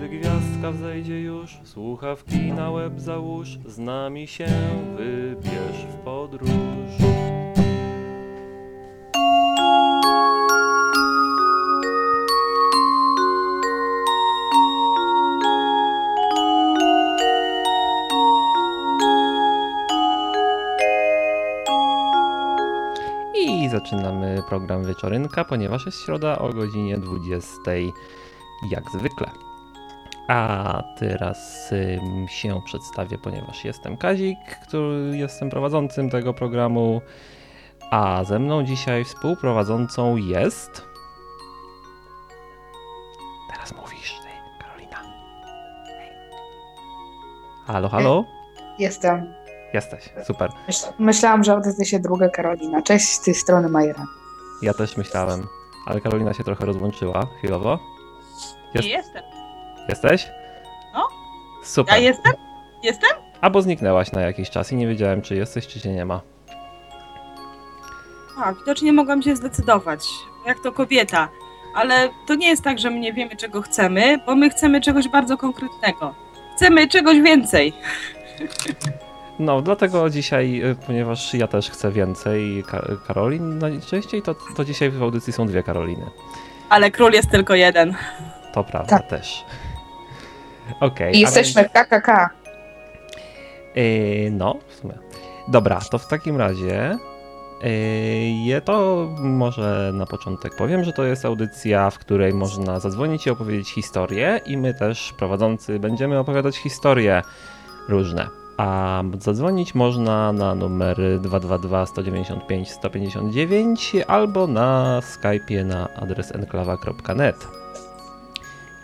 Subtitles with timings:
[0.00, 4.46] Gdy gwiazdka wzejdzie już, słuchawki na łeb załóż, z nami się
[4.96, 6.50] wybierz w podróż.
[23.34, 27.70] I zaczynamy program Wieczorynka, ponieważ jest środa o godzinie 20
[28.70, 29.49] jak zwykle.
[30.30, 31.70] A teraz
[32.28, 37.00] się przedstawię, ponieważ jestem Kazik, który jestem prowadzącym tego programu,
[37.90, 40.82] a ze mną dzisiaj współprowadzącą jest...
[43.52, 44.28] Teraz mówisz ty,
[44.64, 44.96] Karolina.
[45.86, 46.10] Hej.
[47.66, 48.24] Halo, halo?
[48.78, 49.34] Jestem.
[49.74, 50.50] Jesteś, super.
[50.66, 52.82] Myśl, myślałam, że odezwie się druga Karolina.
[52.82, 54.06] Cześć z tej strony Majera.
[54.62, 55.46] Ja też myślałem,
[55.86, 57.78] ale Karolina się trochę rozłączyła chwilowo.
[58.74, 59.39] Jest- Nie jestem.
[59.88, 60.28] Jesteś?
[60.94, 61.08] No.
[61.64, 61.94] Super.
[61.94, 62.32] Ja jestem?
[62.82, 63.10] Jestem?
[63.40, 66.20] Albo zniknęłaś na jakiś czas i nie wiedziałem, czy jesteś, czy cię nie ma.
[68.44, 70.04] A, widocznie mogłam się zdecydować.
[70.46, 71.28] Jak to kobieta.
[71.74, 75.08] Ale to nie jest tak, że my nie wiemy, czego chcemy, bo my chcemy czegoś
[75.08, 76.14] bardzo konkretnego.
[76.56, 77.72] Chcemy czegoś więcej.
[79.38, 84.90] No, dlatego dzisiaj, y, ponieważ ja też chcę więcej Ka- Karolin najczęściej, to, to dzisiaj
[84.90, 86.06] w audycji są dwie Karoliny.
[86.68, 87.94] Ale król jest tylko jeden.
[88.52, 89.06] To prawda Tak.
[89.08, 89.44] też.
[90.80, 91.16] Okej.
[91.16, 92.30] I jesteśmy w KKK.
[93.74, 94.94] Yy, no, w sumie.
[95.48, 96.98] Dobra, to w takim razie.
[97.62, 97.68] Yy,
[98.44, 103.30] je to może na początek powiem, że to jest audycja, w której można zadzwonić i
[103.30, 107.22] opowiedzieć historię, i my też prowadzący będziemy opowiadać historie
[107.88, 108.40] różne.
[108.56, 117.48] A zadzwonić można na numery 222 195 159 albo na Skype'ie na adres enklawa.net.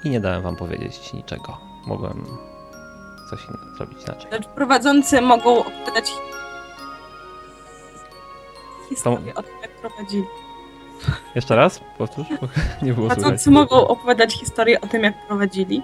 [0.05, 1.66] I nie dałem wam powiedzieć niczego.
[1.87, 2.25] Mogłem
[3.31, 4.31] coś innego zrobić inaczej.
[4.31, 6.13] Lecz prowadzący mogą opowiadać
[8.89, 10.27] historię o tym, jak prowadzili.
[11.35, 11.81] Jeszcze raz?
[11.99, 12.27] Powtórz?
[12.83, 13.07] Nie było.
[13.07, 15.83] Prowadzący mogą opowiadać historię o tym, jak prowadzili.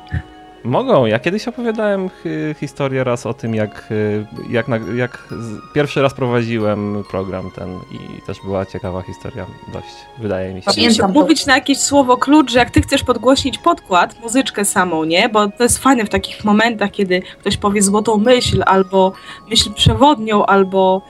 [0.64, 1.06] Mogą.
[1.06, 5.28] Ja kiedyś opowiadałem hi- historię raz o tym, jak, y, jak, na, jak
[5.74, 9.86] pierwszy raz prowadziłem program ten i też była ciekawa historia dość,
[10.18, 10.70] wydaje mi się.
[10.74, 11.12] Pamiętam.
[11.12, 15.28] Mówić na jakieś słowo klucz, że jak ty chcesz podgłośnić podkład, muzyczkę samą, nie?
[15.28, 19.12] Bo to jest fajne w takich momentach, kiedy ktoś powie złotą myśl, albo
[19.50, 21.02] myśl przewodnią, albo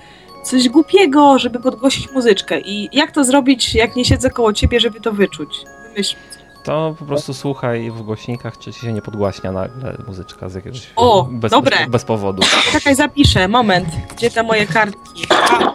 [0.45, 2.61] coś głupiego, żeby podgłosić muzyczkę.
[2.61, 5.65] I jak to zrobić, jak nie siedzę koło ciebie, żeby to wyczuć?
[5.89, 6.17] Wymyśl.
[6.65, 10.91] To po prostu słuchaj w głośnikach, czy ci się nie podgłaśnia nagle muzyczka z jakiegoś
[10.97, 11.77] O, bez, dobre.
[11.79, 12.43] Bez, bez powodu.
[12.73, 13.49] Czekaj, zapiszę.
[13.49, 13.89] Moment.
[14.17, 15.23] Gdzie te moje kartki?
[15.31, 15.73] A,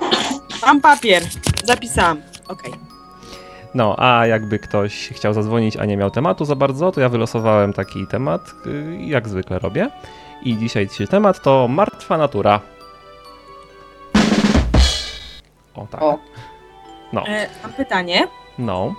[0.65, 1.23] mam papier.
[1.63, 2.21] Zapisałam.
[2.47, 2.73] Okej.
[3.73, 7.73] No, a jakby ktoś chciał zadzwonić, a nie miał tematu za bardzo, to ja wylosowałem
[7.73, 9.89] taki temat, y, jak zwykle robię.
[10.43, 12.59] I dzisiejszy temat to martwa natura.
[15.75, 16.01] O tak.
[16.03, 16.19] O.
[17.13, 18.27] No, E, Mam pytanie.
[18.59, 18.93] no.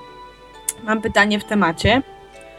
[0.83, 2.03] Mam pytanie w temacie.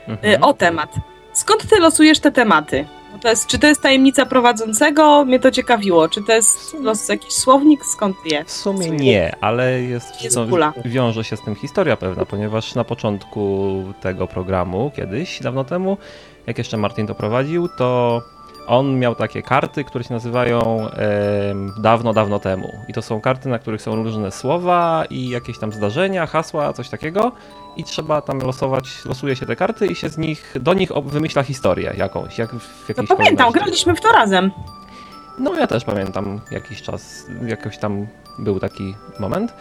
[0.08, 0.34] Mhm.
[0.34, 0.96] Y, o temat.
[1.34, 2.86] Skąd ty losujesz te tematy?
[3.22, 5.26] To jest, czy to jest tajemnica prowadzącego?
[5.26, 6.10] Mnie to ciekawiło.
[6.10, 7.86] Czy to jest los, jakiś słownik?
[7.86, 8.44] Skąd je?
[8.44, 12.84] W sumie nie, ale jest, Jest no, wiąże się z tym historia pewna, ponieważ na
[12.84, 15.98] początku tego programu, kiedyś, dawno temu,
[16.48, 18.22] jak jeszcze Martin to prowadził, to
[18.68, 20.88] on miał takie karty, które się nazywają
[21.78, 22.74] dawno, dawno temu.
[22.88, 26.90] I to są karty, na których są różne słowa i jakieś tam zdarzenia, hasła, coś
[26.90, 27.32] takiego.
[27.78, 31.44] I trzeba tam losować, losuje się te karty i się z nich, do nich wymyśla
[31.44, 34.52] historię jakąś, jak w No jakiejś pamiętam, graliśmy w to razem.
[35.40, 38.08] No ja też pamiętam jakiś czas, jakoś tam
[38.40, 39.54] był taki moment.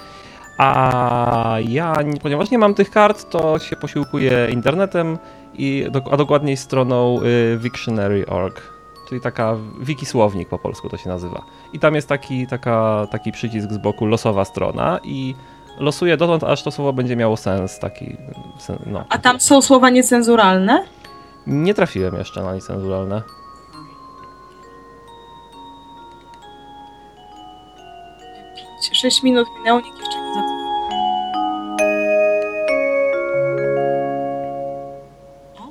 [0.58, 5.18] A ja, nie- ponieważ nie mam tych kart, to się posiłkuję internetem,
[5.54, 8.62] i, a dokładniej stroną y, Wiktionary.org,
[9.08, 11.42] czyli taka wiki słownik po polsku to się nazywa.
[11.72, 15.34] I tam jest taki, taka, taki przycisk z boku losowa strona i
[15.78, 18.16] losuję dotąd, aż to słowo będzie miało sens, taki,
[18.86, 19.04] no.
[19.08, 20.84] A tam są słowa niecenzuralne?
[21.46, 23.22] Nie trafiłem jeszcze na niecenzuralne.
[28.92, 30.58] Sześć minut minęło, nikt jeszcze nie zadzwonił.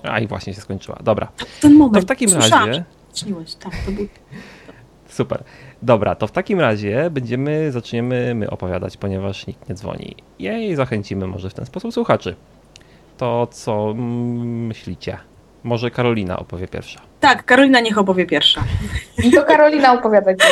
[0.03, 0.97] A i właśnie się skończyła.
[1.03, 1.27] Dobra.
[1.61, 2.05] Ten To moment.
[2.05, 2.83] w takim Słyszałam, razie...
[3.19, 4.07] Śniłeś, tak, to był...
[5.07, 5.43] Super.
[5.81, 10.15] Dobra, to w takim razie będziemy, zaczniemy my opowiadać, ponieważ nikt nie dzwoni.
[10.39, 12.35] I zachęcimy może w ten sposób słuchaczy.
[13.17, 15.17] To co myślicie?
[15.63, 16.99] Może Karolina opowie pierwsza.
[17.19, 18.63] Tak, Karolina niech opowie pierwsza.
[19.35, 20.45] To Karolina opowiada dziś.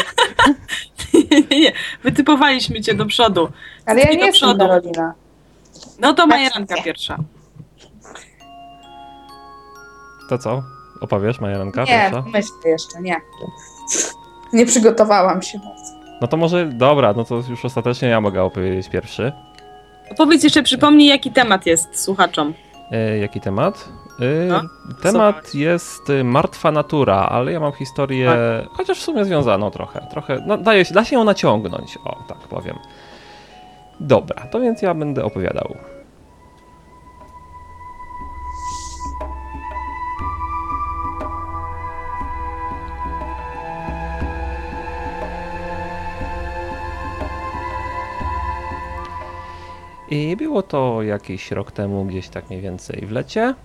[1.52, 1.72] nie, nie,
[2.04, 3.50] wytypowaliśmy cię do przodu.
[3.86, 4.60] Ale ja nie do jestem przodu.
[4.60, 5.14] Karolina.
[6.00, 6.84] No to Tak, Majeranka nie.
[6.84, 7.18] pierwsza.
[10.30, 10.64] To co?
[11.02, 12.24] Opowiesz, Majaranka, Nie, pierwsza?
[12.34, 13.22] myślę jeszcze, nie.
[14.54, 15.96] Nie przygotowałam się mocno.
[16.22, 19.32] No to może, dobra, no to już ostatecznie ja mogę opowiedzieć pierwszy.
[20.12, 22.54] Opowiedz jeszcze, przypomnij, jaki temat jest słuchaczom.
[22.92, 23.90] E, jaki temat?
[24.20, 24.62] E, No,
[25.02, 25.54] temat zobacz.
[25.56, 28.32] jest y, martwa natura, ale ja mam historię,
[28.72, 30.08] chociaż w sumie związaną trochę.
[30.12, 32.76] trochę no, daje się, da się ją naciągnąć, o tak powiem.
[34.00, 35.76] Dobra, to więc ja będę opowiadał.
[50.10, 53.56] I było to jakiś rok temu, gdzieś tak mniej więcej w lecie.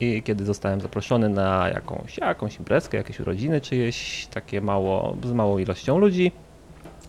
[0.00, 5.58] I kiedy zostałem zaproszony na jakąś, jakąś imprezkę, jakieś urodziny czyjeś, takie mało, z małą
[5.58, 6.32] ilością ludzi.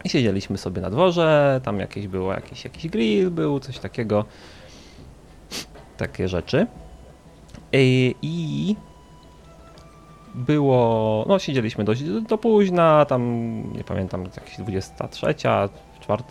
[0.03, 4.25] I siedzieliśmy sobie na dworze, tam jakieś było, jakiś, jakiś grill był, coś takiego.
[5.97, 6.67] Takie rzeczy.
[7.73, 8.75] I, i
[10.35, 13.23] było, no siedzieliśmy dość do, do późna, tam
[13.73, 15.35] nie pamiętam, jakieś 23,
[15.99, 16.23] 4,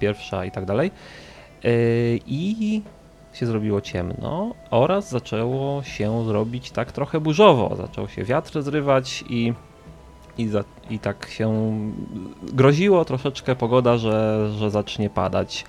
[0.00, 0.90] 1 i tak dalej.
[1.64, 2.82] Yy, I
[3.32, 7.76] się zrobiło ciemno oraz zaczęło się zrobić tak trochę burzowo.
[7.76, 9.52] Zaczął się wiatr zrywać i,
[10.38, 11.74] i, za, i tak się
[12.42, 15.64] groziło troszeczkę pogoda, że, że zacznie padać.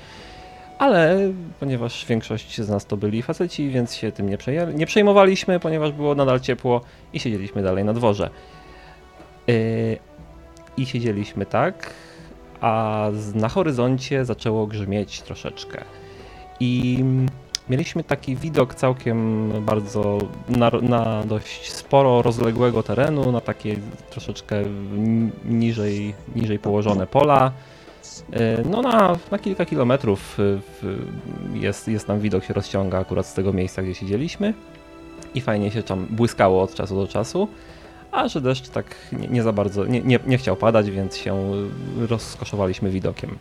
[0.80, 1.18] Ale
[1.60, 4.38] ponieważ większość z nas to byli faceci, więc się tym nie,
[4.74, 6.82] nie przejmowaliśmy, ponieważ było nadal ciepło
[7.14, 8.30] i siedzieliśmy dalej na dworze.
[9.48, 9.98] Yy,
[10.78, 11.94] I siedzieliśmy tak,
[12.62, 15.84] a na horyzoncie zaczęło grzmieć troszeczkę.
[16.60, 17.04] I
[17.70, 20.18] mieliśmy taki widok całkiem bardzo
[20.50, 23.76] na, na dość sporo rozległego terenu, na takie
[24.10, 24.56] troszeczkę
[25.46, 27.52] niżej, niżej położone pola.
[28.34, 31.06] E, No na, na kilka kilometrów w-
[31.54, 34.54] jest, jest tam widok, się rozciąga akurat z tego miejsca, gdzie siedzieliśmy.
[35.36, 37.48] I fajnie się tam błyskało od czasu do czasu.
[38.12, 41.52] A że deszcz tak nie, nie za bardzo, nie, nie, nie chciał padać, więc się
[42.10, 43.38] rozkoszowaliśmy widokiem.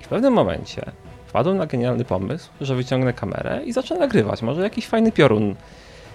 [0.00, 0.92] I w pewnym momencie
[1.26, 4.42] wpadłem na genialny pomysł, że wyciągnę kamerę i zacznę nagrywać.
[4.42, 5.54] Może jakiś fajny piorun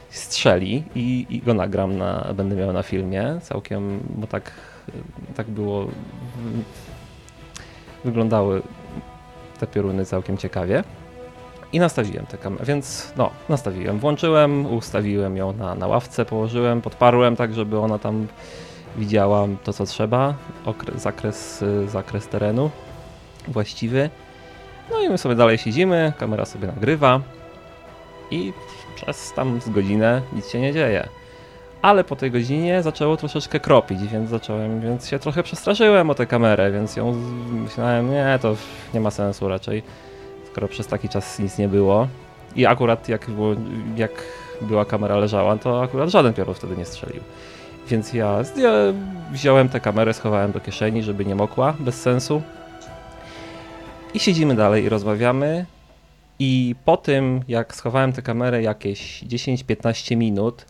[0.10, 3.40] strzeli i, i go nagram, na, będę miał na filmie.
[3.42, 4.52] Całkiem, bo tak,
[5.36, 5.88] tak było.
[8.06, 8.62] Wyglądały
[9.60, 10.84] te pioruny całkiem ciekawie.
[11.74, 17.36] I nastawiłem tę kamerę, więc no, nastawiłem, włączyłem, ustawiłem ją na, na ławce, położyłem, podparłem
[17.36, 18.28] tak, żeby ona tam
[18.98, 20.34] widziała to, co trzeba,
[20.96, 22.70] zakres, y, zakres terenu
[23.48, 24.10] właściwy.
[24.92, 27.22] No i my sobie dalej siedzimy, kamera sobie nagrywa
[28.32, 28.54] i
[28.96, 31.08] przez tam z godzinę nic się nie dzieje.
[31.82, 36.26] Ale po tej godzinie zaczęło troszeczkę kropić, więc zacząłem, więc się trochę przestraszyłem o tę
[36.26, 37.14] kamerę, więc ją
[37.52, 38.56] myślałem, nie, to
[38.94, 39.84] nie ma sensu raczej,
[40.54, 42.08] skoro przez taki czas nic nie było.
[42.56, 43.56] I akurat jak, było,
[43.98, 44.12] jak
[44.62, 47.22] była kamera leżała, to akurat żaden piorun wtedy nie strzelił.
[47.88, 48.40] Więc ja
[49.32, 52.42] wziąłem tę kamerę, schowałem do kieszeni, żeby nie mokła, bez sensu.
[54.14, 55.66] I siedzimy dalej i rozmawiamy.
[56.40, 60.66] I po tym, jak schowałem tę kamerę jakieś 10-15 minut,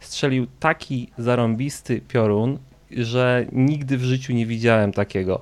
[0.00, 2.58] strzelił taki zarąbisty piorun,
[2.90, 5.40] że nigdy w życiu nie widziałem takiego.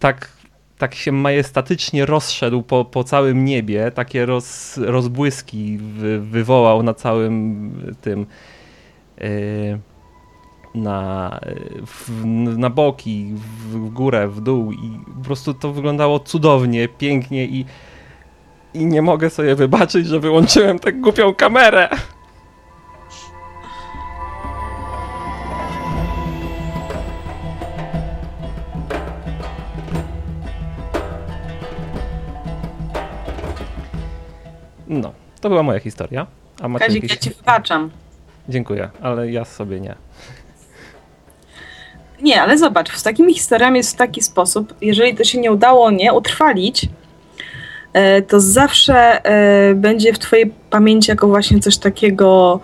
[0.00, 0.28] Tak,
[0.78, 7.72] tak się majestatycznie rozszedł po, po całym niebie, takie roz, rozbłyski wy, wywołał na całym
[8.00, 8.26] tym.
[9.18, 9.78] Yy,
[10.74, 11.40] na,
[11.86, 12.24] w,
[12.58, 17.64] na boki, w, w górę, w dół i po prostu to wyglądało cudownie, pięknie i,
[18.74, 21.88] i nie mogę sobie wybaczyć, że wyłączyłem tę głupią kamerę.
[35.00, 36.26] No, to była moja historia.
[36.60, 37.18] A macie Kazik, ja jakieś...
[37.18, 37.90] ci wybaczam.
[38.48, 39.94] Dziękuję, ale ja sobie nie.
[42.22, 45.90] Nie, ale zobacz, z takimi historiami jest w taki sposób, jeżeli to się nie udało
[45.90, 46.88] nie utrwalić,
[47.92, 52.60] e, to zawsze e, będzie w twojej pamięci jako właśnie coś takiego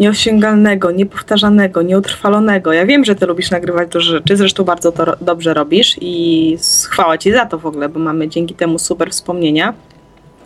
[0.00, 2.72] nieosiągalnego, niepowtarzanego, nieutrwalonego.
[2.72, 6.56] Ja wiem, że ty lubisz nagrywać dużo rzeczy, zresztą bardzo to dobrze robisz i
[6.90, 9.74] chwała ci za to w ogóle, bo mamy dzięki temu super wspomnienia,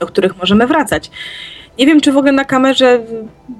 [0.00, 1.10] do których możemy wracać.
[1.78, 3.00] Nie wiem, czy w ogóle na kamerze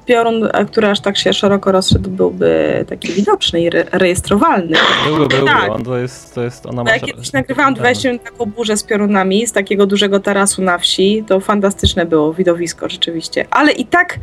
[0.07, 4.76] piorun, który aż tak się szeroko rozszedł, byłby taki widoczny i re- rejestrowalny.
[5.05, 5.71] Byłby, byłby, Tak.
[5.71, 8.85] on to jest, to jest, ona Bo ja kiedyś nagrywałam 20 minut taką burzę z
[8.85, 11.25] piorunami z takiego dużego tarasu na wsi.
[11.26, 13.47] To fantastyczne było widowisko rzeczywiście.
[13.50, 14.19] Ale i tak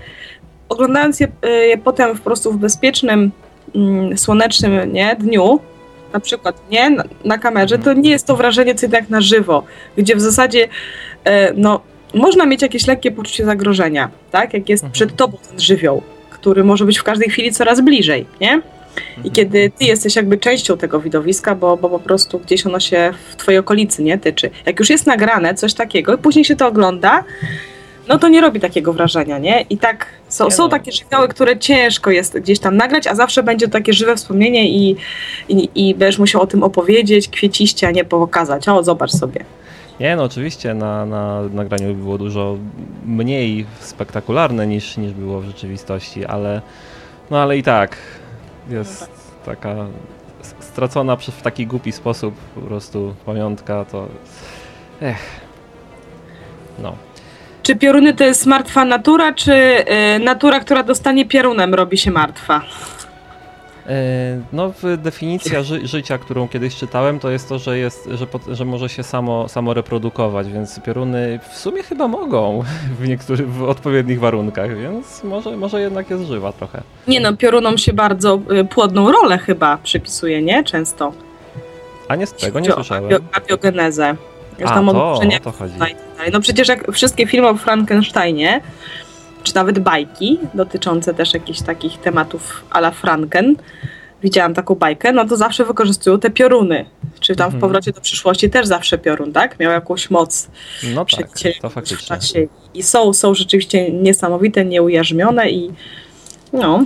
[0.70, 3.32] oglądając je, y, je potem po prostu w bezpiecznym,
[3.76, 5.60] mm, słonecznym nie, dniu,
[6.14, 9.64] na przykład nie, na, na kamerze, to nie jest to wrażenie co jednak na żywo,
[9.98, 10.68] gdzie w zasadzie
[11.24, 11.82] e, no,
[12.14, 14.54] można mieć jakieś lekkie poczucie zagrożenia, tak?
[14.54, 14.94] Jak jest Mhm.
[14.94, 18.62] przed tobą ten żywioł, który może być w każdej chwili coraz bliżej, nie?
[19.18, 19.34] I Mhm.
[19.36, 23.36] kiedy ty jesteś jakby częścią tego widowiska, bo, bo po prostu gdzieś ono się w
[23.36, 24.50] twojej okolicy nie tyczy.
[24.66, 27.24] Jak już jest nagrane coś takiego i później się to ogląda,
[28.08, 29.62] no to nie robi takiego wrażenia, nie?
[29.70, 33.68] I tak są, są takie żywioły, które ciężko jest gdzieś tam nagrać, a zawsze będzie
[33.68, 34.96] takie żywe wspomnienie i,
[35.50, 38.68] i, i będziesz musiał o tym opowiedzieć kwieciście, a nie pokazać.
[38.70, 39.44] O, zobacz sobie.
[40.04, 42.58] Nie, no oczywiście na, na nagraniu było dużo
[43.06, 46.62] mniej spektakularne niż, niż było w rzeczywistości, ale
[47.32, 47.98] no ale i tak
[48.70, 49.10] jest
[49.46, 49.70] taka
[50.42, 54.08] s- stracona przez w taki głupi sposób po prostu pamiątka, to
[55.02, 55.42] ech.
[56.80, 56.96] No.
[57.64, 62.62] Czy pioruny to jest martwa natura, czy y, natura, która dostanie piorunem, robi się martwa?
[63.88, 68.66] E, No, definicja ży życia, którą kiedyś czytałem, to jest to, że, jest, że, że
[68.66, 72.64] może się samo, samo reprodukować, więc pioruny w sumie chyba mogą
[73.00, 76.82] w niektórych w odpowiednich warunkach, więc może, może jednak jest żywa trochę.
[77.08, 80.64] Nie no, piorunom się bardzo y, płodną rolę chyba przypisuje, nie?
[80.64, 81.14] Często.
[82.08, 83.04] A nie z tego nie słyszałem.
[83.04, 84.16] abio- Abiogenezę.
[84.60, 85.74] Już A, to, o to chodzi.
[86.34, 88.62] No przecież jak wszystkie filmy o Frankensteinie,
[89.44, 93.56] czy nawet bajki dotyczące też jakichś takich tematów a la Franken,
[94.24, 96.86] widziałam taką bajkę, no to zawsze wykorzystują te pioruny.
[97.20, 97.62] Czy tam w Mhm.
[97.62, 99.60] powrocie do przyszłości też zawsze piorun, tak?
[99.60, 100.48] Miał jakąś moc
[100.94, 101.30] No tak,
[101.62, 102.08] to w faktycznie.
[102.08, 102.48] czasie.
[102.74, 105.72] I są, są rzeczywiście niesamowite, nieujarzmione i
[106.54, 106.84] no,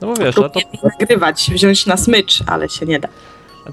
[0.00, 0.60] No bo wiesz, a to,
[1.00, 3.08] nagrywać, wziąć na smycz, ale się nie da.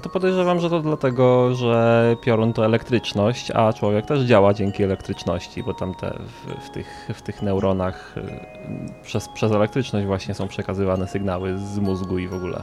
[0.02, 5.62] To podejrzewam, że to dlatego, że piorun to elektryczność, a człowiek też działa dzięki elektryczności,
[5.62, 8.22] bo tam te w, w, tych, w tych neuronach y,
[9.02, 12.62] przez, przez elektryczność właśnie są przekazywane sygnały z mózgu i w ogóle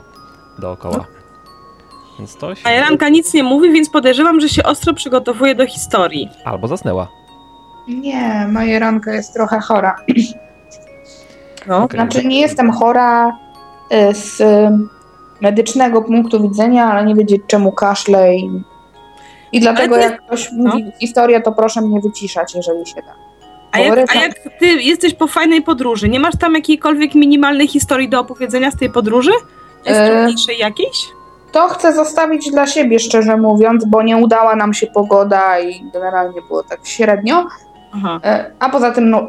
[0.59, 1.05] dookoła.
[2.19, 2.61] Więc to się...
[2.67, 6.29] A Jeranka nic nie mówi, więc podejrzewam, że się ostro przygotowuje do historii.
[6.45, 7.07] Albo zasnęła.
[7.88, 9.95] Nie, moja ranka jest trochę chora.
[11.67, 11.83] No.
[11.83, 12.00] Okej.
[12.00, 13.38] Znaczy nie jestem chora
[14.09, 14.41] y, z
[15.41, 18.62] medycznego punktu widzenia, ale nie wiedzieć czemu kaszle i,
[19.51, 23.13] i dlatego to jak ktoś mówi historię, to proszę mnie wyciszać, jeżeli się da.
[23.71, 28.10] A jak, a jak ty jesteś po fajnej podróży, nie masz tam jakiejkolwiek minimalnej historii
[28.10, 29.31] do opowiedzenia z tej podróży?
[29.86, 31.10] Jest E, trudniejszej jakiejś?
[31.51, 36.41] To chcę zostawić dla siebie, szczerze mówiąc, bo nie udała nam się pogoda i generalnie
[36.41, 37.48] było tak średnio.
[37.93, 38.19] Aha.
[38.24, 39.27] E, A poza tym, no,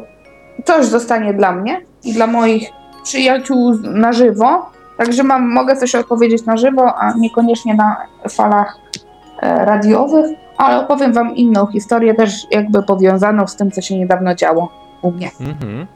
[0.65, 2.69] coś zostanie dla mnie i dla moich
[3.03, 4.69] przyjaciół na żywo.
[5.03, 7.97] Także mam, mogę coś opowiedzieć na żywo, a niekoniecznie na
[8.29, 8.77] falach
[9.41, 10.25] e, radiowych,
[10.57, 14.69] ale opowiem Wam inną historię, też jakby powiązaną z tym, co się niedawno działo
[15.01, 15.31] u mnie.
[15.39, 15.87] Mhm.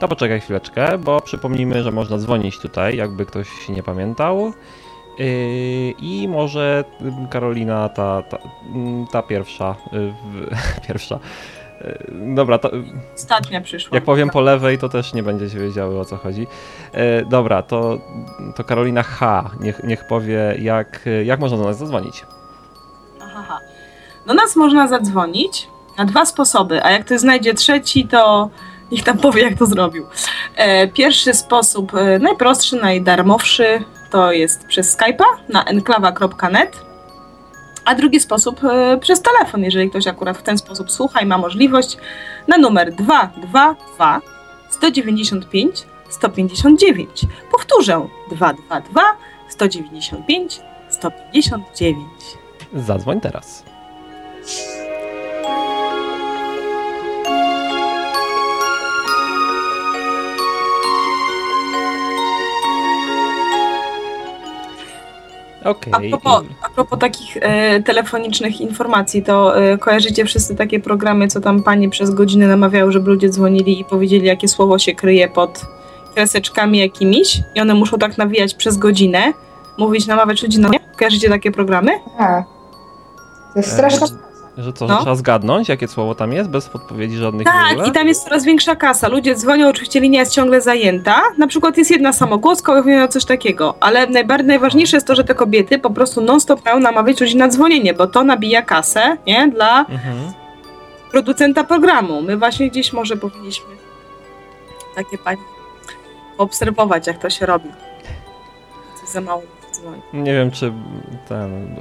[0.00, 4.52] To poczekaj chwileczkę, bo przypomnijmy, że można dzwonić tutaj, jakby ktoś nie pamiętał.
[5.18, 5.26] Yy,
[5.98, 8.38] I może ym, Karolina, ta, ta,
[8.74, 10.14] ym, ta pierwsza, w,
[10.88, 11.18] pierwsza.
[11.80, 12.70] Yy, Dobra, to
[13.14, 13.94] Ostatnia przyszła.
[13.94, 16.46] jak powiem po lewej, to też nie będziecie wiedziały o co chodzi.
[16.94, 17.98] Yy, Dobra, to,
[18.56, 19.50] to Karolina H.
[19.60, 22.24] Niech, niech powie, jak, jak można do nas zadzwonić.
[23.36, 23.58] Aha.
[24.26, 25.68] Do nas można zadzwonić
[25.98, 28.50] na dwa sposoby, a jak ktoś znajdzie trzeci, to
[28.92, 30.06] niech tam powie, jak to zrobił.
[30.56, 36.85] E, pierwszy sposób, e, najprostszy, najdarmowszy, to jest przez Skype'a na enklawa.net,
[37.86, 41.38] a drugi sposób e, przez telefon, jeżeli ktoś akurat w ten sposób słucha i ma
[41.38, 41.96] możliwość,
[42.48, 44.20] na numer 222
[44.70, 47.26] 195 159.
[47.50, 49.02] Powtórzę 222
[49.48, 52.06] 195 159.
[52.74, 53.64] Zadzwoń teraz.
[65.64, 65.92] Okej.
[65.92, 66.44] A propos,
[66.76, 72.10] propos takich e, telefonicznych informacji, to e, kojarzycie wszyscy takie programy, co tam pani przez
[72.10, 75.66] godzinę namawiały, żeby ludzie dzwonili i powiedzieli, jakie słowo się kryje pod
[76.14, 79.32] kreseczkami jakimiś i one muszą tak nawijać przez godzinę,
[79.78, 80.80] mówić, namawiać ludzi na nie?
[80.98, 81.92] Kojarzycie takie programy?
[82.18, 82.44] Tak.
[83.52, 84.25] To jest E, straszna
[84.58, 84.94] Że co, No.
[84.94, 88.44] że trzeba zgadnąć, jakie słowo tam jest, bez podpowiedzi żadnych Tak, i tam jest coraz
[88.44, 89.08] większa kasa.
[89.08, 91.22] Ludzie dzwonią, oczywiście linia jest ciągle zajęta.
[91.38, 93.74] Na przykład jest jedna samogłoska, mówią coś takiego.
[93.80, 97.48] Ale najbardziej najważniejsze jest to, że te kobiety po prostu non-stop mają namawiać ludzi na
[97.48, 99.48] dzwonienie, bo to nabija kasę, nie?
[99.48, 100.16] Dla Mhm.
[101.10, 102.22] producenta programu.
[102.22, 103.66] My właśnie gdzieś może powinniśmy
[104.94, 105.40] takie pani
[106.38, 107.68] obserwować, jak to się robi.
[109.00, 109.42] Coś za mało
[110.12, 110.72] nie wiem, czy
[111.28, 111.76] ten,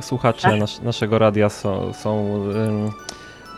[0.00, 0.60] słuchacze tak.
[0.60, 2.40] nas, naszego radia są, są,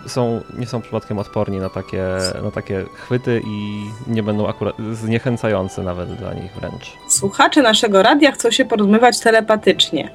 [0.07, 2.05] są, nie są przypadkiem odporni na takie,
[2.43, 6.93] na takie chwyty i nie będą akurat zniechęcające nawet dla nich wręcz.
[7.09, 10.11] Słuchacze naszego radia chcą się porozumiewać telepatycznie.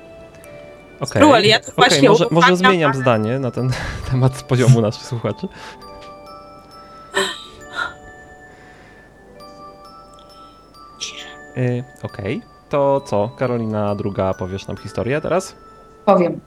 [0.99, 1.45] Okej, okay.
[1.45, 3.03] ja okay, może, może zmieniam pana.
[3.03, 3.71] zdanie na ten
[4.11, 5.47] temat z poziomu naszych słuchaczy.
[11.57, 12.37] Y, okej.
[12.37, 13.29] Okay to co?
[13.37, 15.55] Karolina druga, powiesz nam historię teraz?
[16.05, 16.39] Powiem.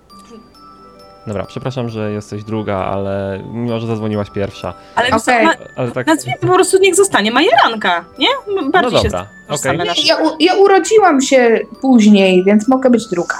[1.27, 4.75] Dobra, przepraszam, że jesteś druga, ale mimo, że zadzwoniłaś pierwsza.
[4.95, 6.07] Ale na, Ale tak.
[6.07, 8.29] nazwijmy po prostu niech zostanie majeranka, nie?
[8.55, 9.49] No Bardziej się dobra, okej.
[9.49, 10.03] tożsame nasze.
[10.07, 13.35] Ja, ja urodziłam się później, więc mogę być druga.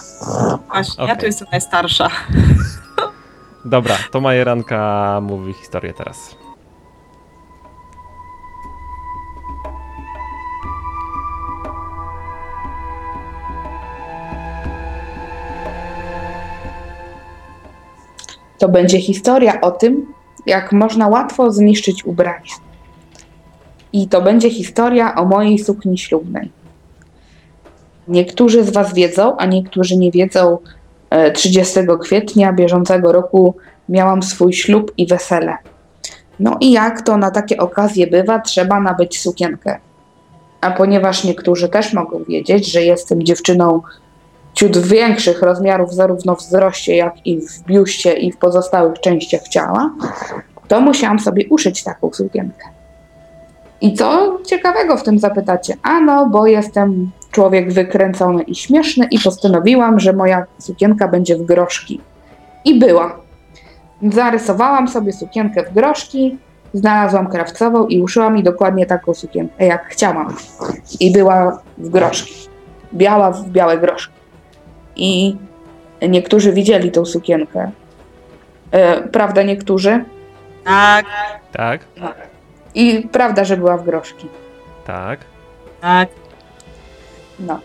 [0.73, 1.21] Właśnie, ja Okej.
[1.21, 2.09] tu jestem najstarsza.
[3.65, 6.37] Dobra, to Majeranka mówi historię teraz.
[18.61, 20.07] To będzie historia o tym,
[20.47, 22.51] jak można łatwo zniszczyć ubranie.
[23.93, 26.51] I to będzie historia o mojej sukni ślubnej.
[28.09, 30.59] Niektórzy z Was wiedzą, a niektórzy nie wiedzą.
[31.11, 33.55] e, 30 kwietnia bieżącego roku
[33.89, 35.57] miałam swój ślub i wesele.
[36.41, 39.79] No i jak to na takie okazje bywa, trzeba nabyć sukienkę.
[40.61, 43.83] A ponieważ niektórzy też mogą wiedzieć, że jestem dziewczyną
[44.55, 49.91] ciut większych rozmiarów, zarówno w wzroście, jak i w biuście i w pozostałych częściach ciała,
[50.69, 52.65] to musiałam sobie uszyć taką sukienkę.
[53.81, 55.75] I co ciekawego w tym zapytacie?
[55.83, 62.01] Ano, bo jestem człowiek wykręcony i śmieszny i postanowiłam, że moja sukienka będzie w groszki.
[62.65, 63.17] I była.
[64.13, 66.39] Zarysowałam sobie sukienkę w groszki,
[66.75, 70.35] znalazłam krawcową i uszyłam mi dokładnie taką sukienkę, jak chciałam.
[71.01, 72.35] I była w groszki.
[72.95, 74.20] Biała w białe groszki.
[74.97, 75.37] I
[76.09, 77.71] niektórzy widzieli tą sukienkę.
[78.71, 80.05] E, prawda, niektórzy?
[80.65, 81.07] Tak,
[82.01, 82.17] Tak,
[82.75, 84.27] I prawda, że była w groszki.
[84.87, 85.21] tak.
[85.81, 86.09] tak.
[87.41, 87.61] No.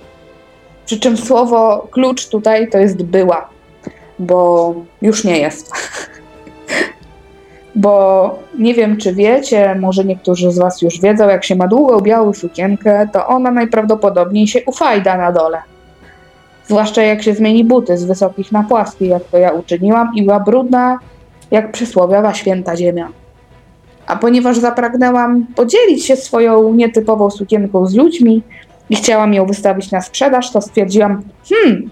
[0.85, 3.49] Przy czym słowo klucz tutaj to jest była,
[4.19, 5.71] bo już nie jest.
[7.75, 12.01] bo nie wiem, czy wiecie, może niektórzy z Was już wiedzą, jak się ma długą
[12.01, 15.61] białą sukienkę, to ona najprawdopodobniej się ufajda na dole.
[16.67, 20.39] Zwłaszcza jak się zmieni buty z wysokich na płaskie, jak to ja uczyniłam, i była
[20.39, 20.99] brudna
[21.51, 23.09] jak przysłowiowa święta ziemia.
[24.07, 28.43] A ponieważ zapragnęłam podzielić się swoją nietypową sukienką z ludźmi
[28.89, 31.89] i chciałam ją wystawić na sprzedaż, to stwierdziłam, hmm,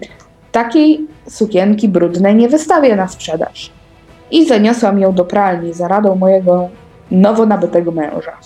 [0.52, 3.70] takiej sukienki brudnej nie wystawię na sprzedaż.
[4.30, 6.68] I zaniosłam ją do pralni za radą mojego
[7.10, 8.36] nowo nabytego męża.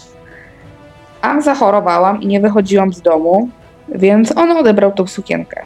[1.23, 3.49] A zachorowałam i nie wychodziłam z domu,
[3.89, 5.63] więc on odebrał tą sukienkę.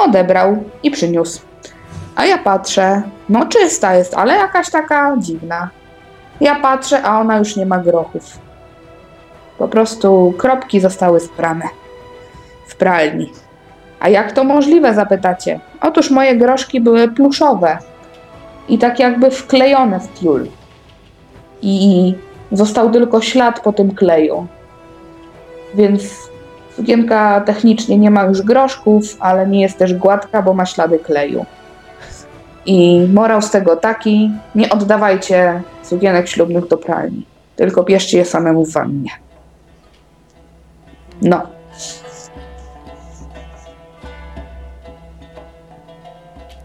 [0.00, 1.40] Odebrał i przyniósł.
[2.16, 5.70] A ja patrzę, no czysta jest, ale jakaś taka dziwna.
[6.40, 8.38] Ja patrzę, a ona już nie ma grochów.
[9.58, 11.64] Po prostu kropki zostały sprane
[12.66, 13.32] w pralni.
[14.00, 15.60] A jak to możliwe, zapytacie?
[15.80, 17.78] Otóż moje groszki były pluszowe
[18.68, 20.46] i tak jakby wklejone w tiul.
[21.62, 22.14] I
[22.52, 24.46] został tylko ślad po tym kleju.
[25.74, 26.29] Więc
[26.80, 31.46] sukienka technicznie nie ma już groszków, ale nie jest też gładka, bo ma ślady kleju.
[32.66, 38.64] I morał z tego taki, nie oddawajcie sukienek ślubnych do pralni, tylko bierzcie je samemu
[38.64, 39.10] w wannie.
[41.22, 41.42] No.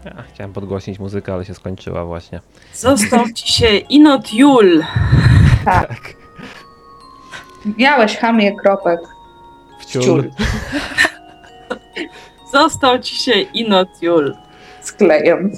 [0.04, 2.40] Ja, chciałem podgłośnić muzykę, ale się skończyła właśnie.
[2.74, 4.84] Został ci się Inot Jul.
[5.64, 6.00] Tak.
[7.78, 9.15] Miałeś chamie kropek.
[9.86, 10.30] Wciul.
[12.52, 13.32] Został ci się.
[14.80, 15.52] Z klejem.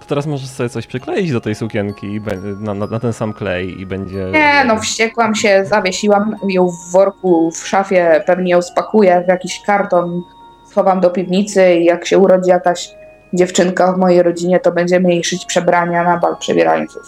[0.00, 2.20] To teraz możesz sobie coś przykleić do tej sukienki
[2.60, 4.30] na, na, na ten sam klej i będzie...
[4.32, 9.60] Nie, no wściekłam się, zawiesiłam ją w worku w szafie, pewnie ją spakuję w jakiś
[9.66, 10.22] karton,
[10.70, 12.88] schowam do piwnicy i jak się urodzi jakaś
[13.32, 17.02] dziewczynka w mojej rodzinie, to będziemy jej szyć przebrania na bal przebierańców.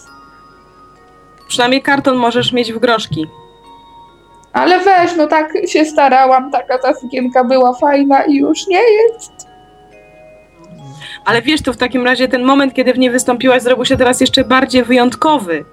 [1.47, 3.27] Przynajmniej karton możesz mieć w groszki.
[4.53, 9.31] Ale weź, no tak się starałam, taka ta sukienka była fajna i już nie jest.
[11.25, 14.21] Ale wiesz, to w takim razie ten moment, kiedy w niej wystąpiłaś, zrobił się teraz
[14.21, 15.65] jeszcze bardziej wyjątkowy.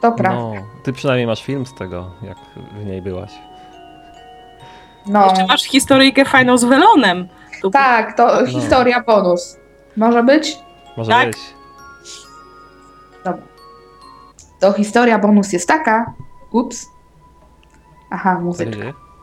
[0.00, 0.40] To prawda.
[0.40, 2.36] No, ty przynajmniej masz film z tego, jak
[2.72, 3.30] w niej byłaś.
[5.06, 7.28] No, Jeszcze masz historyjkę fajną z welonem.
[7.62, 9.56] Tu tak, to historia bonus.
[9.96, 10.58] Może być?
[10.96, 11.26] Może Tak.
[11.26, 11.38] być.
[14.60, 16.12] To historia bonus jest taka.
[16.52, 16.86] Ups.
[18.10, 18.78] Aha, muzyka.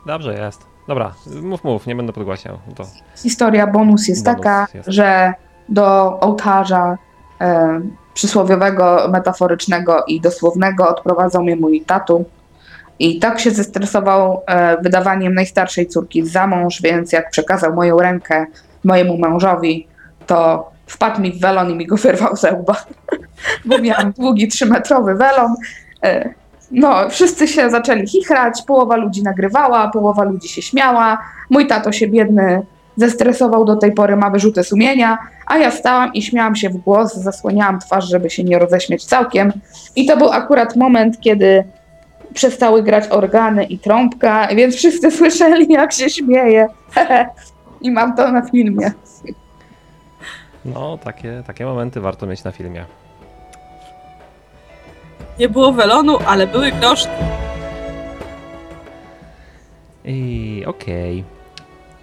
[0.06, 0.66] Dobrze jest.
[0.88, 2.58] Dobra, mów, mów, nie będę podgłaśniał.
[2.76, 2.84] To
[3.16, 4.88] Historia bonus jest Bonus taka, jest.
[4.88, 5.34] że
[5.68, 6.98] do ołtarza
[7.40, 7.80] e,
[8.14, 12.24] przysłowiowego, metaforycznego i dosłownego odprowadzał mnie mój tatu.
[12.98, 18.46] I tak się zestresował e, wydawaniem najstarszej córki za mąż, więc jak przekazał moją rękę
[18.84, 19.86] mojemu mężowi,
[20.26, 22.76] to wpadł mi w welon i mi go wyrwał ze łba.
[23.64, 25.54] Bo miałam długi trzymetrowy welon.
[26.04, 26.34] E,
[26.72, 31.18] no, wszyscy się zaczęli chichrać, połowa ludzi nagrywała, połowa ludzi się śmiała.
[31.50, 32.62] Mój tato się biedny
[32.96, 37.14] zestresował do tej pory, ma wyrzuty sumienia, a ja stałam i śmiałam się w głos,
[37.14, 39.52] zasłaniałam twarz, żeby się nie roześmieć całkiem.
[39.96, 41.64] I to był akurat moment, kiedy
[42.34, 46.68] przestały grać organy i trąbka, więc wszyscy słyszeli, jak się śmieje.
[47.80, 48.92] I mam to na filmie.
[50.64, 52.84] No, takie, takie momenty warto mieć na filmie.
[55.42, 57.10] Nie było welonu, ale były groszki.
[60.04, 61.24] I okej.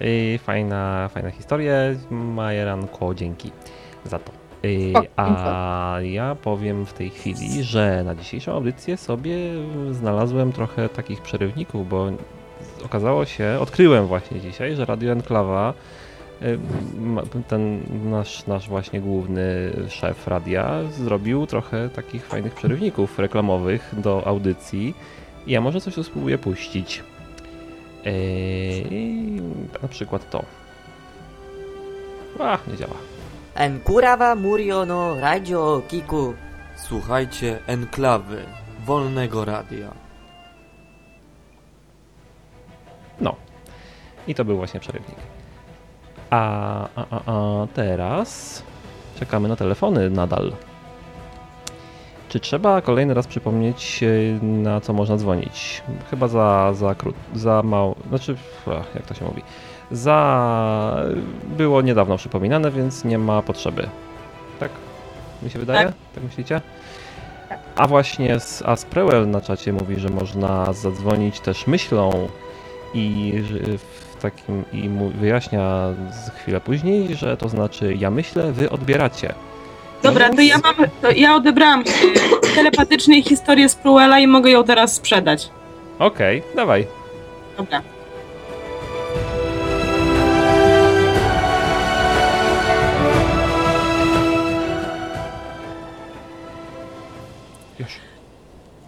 [0.01, 1.73] I Fajna, fajna historia.
[2.11, 3.51] Majeranko, dzięki
[4.05, 4.31] za to.
[4.63, 9.35] I, O, a ja powiem w tej chwili, że na dzisiejszą audycję sobie
[9.91, 12.07] znalazłem trochę takich przerywników, bo
[12.85, 16.08] okazało się, odkryłem właśnie dzisiaj, że Radio Enklawa, y,
[17.47, 24.95] ten nasz, nasz właśnie główny szef radia, zrobił trochę takich fajnych przerywników reklamowych do audycji.
[25.47, 27.03] Ja może coś tu spróbuję puścić.
[28.05, 29.41] Eee,
[29.81, 30.43] na przykład to.
[32.39, 32.95] A, nie działa.
[33.55, 36.33] Enkurawa Murio no Radio Kiku.
[36.75, 38.43] Słuchajcie enklawy
[38.85, 39.93] wolnego radia.
[43.21, 43.35] No.
[44.27, 45.28] I to był właśnie przerywnik.
[46.29, 48.63] A, a, a, a teraz
[49.19, 50.51] czekamy na telefony nadal.
[52.29, 55.81] Czy trzeba kolejny raz przypomnieć, e, na co można dzwonić?
[56.09, 57.95] Chyba za, za, krót, za mało.
[58.09, 58.35] Znaczy,
[58.67, 59.41] ach, jak to się mówi?
[59.91, 61.05] Za.
[61.57, 63.89] Było niedawno przypominane, więc nie ma potrzeby.
[64.59, 64.71] Tak?
[65.43, 65.85] Mi się wydaje?
[65.85, 65.95] Tak.
[66.15, 66.61] Tak, myślicie?
[67.75, 72.27] A właśnie z Asprewell na czacie mówi, że można zadzwonić też myślą
[72.93, 73.33] i
[73.77, 75.93] w takim i mu wyjaśnia
[76.37, 79.33] chwilę później, że to znaczy ja myślę, wy odbieracie.
[80.03, 84.63] Dobra, to ja mam, to ja odebrałam y, telepatycznej historię z Pruella i mogę ją
[84.63, 85.49] teraz sprzedać.
[85.99, 86.87] Okej, dawaj.
[87.57, 87.81] Dobra.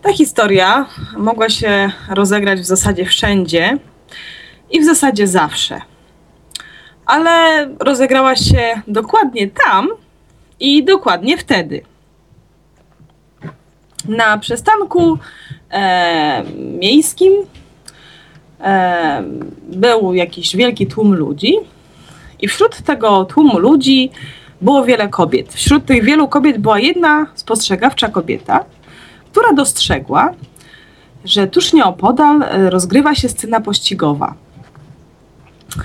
[0.02, 0.86] Ta historia
[1.18, 3.78] mogła się rozegrać w zasadzie wszędzie
[4.72, 5.82] i w zasadzie zawsze.
[7.06, 9.90] Ale rozegrała się dokładnie tam
[10.60, 11.82] i dokładnie wtedy.
[14.08, 15.18] Na przystanku
[15.72, 16.44] e,
[16.80, 17.34] miejskim
[18.60, 19.24] e,
[19.64, 21.56] był jakiś wielki tłum ludzi
[22.42, 24.12] i wśród tego tłumu ludzi
[24.62, 25.54] było wiele kobiet.
[25.54, 28.66] Wśród tych wielu kobiet była jedna spostrzegawcza kobieta,
[29.32, 30.34] która dostrzegła,
[31.26, 34.34] że tuż nieopodal e, rozgrywa się scena pościgowa.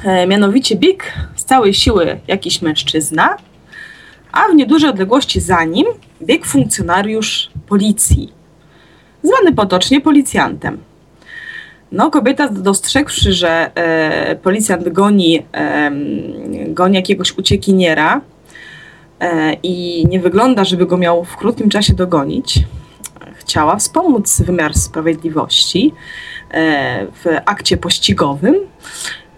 [0.05, 3.37] E, Mianowicie bieg z całej siły jakiś mężczyzna,
[4.33, 5.87] a w niedużej odległości za nim
[6.22, 8.33] biegł funkcjonariusz policji,
[9.22, 10.79] zwany potocznie policjantem.
[11.92, 15.90] No, kobieta dostrzegłszy, że e, policjant goni, e,
[16.68, 18.20] goni jakiegoś uciekiniera
[19.20, 22.59] e, i nie wygląda, żeby go miał w krótkim czasie dogonić,
[23.35, 25.92] chciała wspomóc wymiar sprawiedliwości
[26.51, 28.55] e, w akcie pościgowym.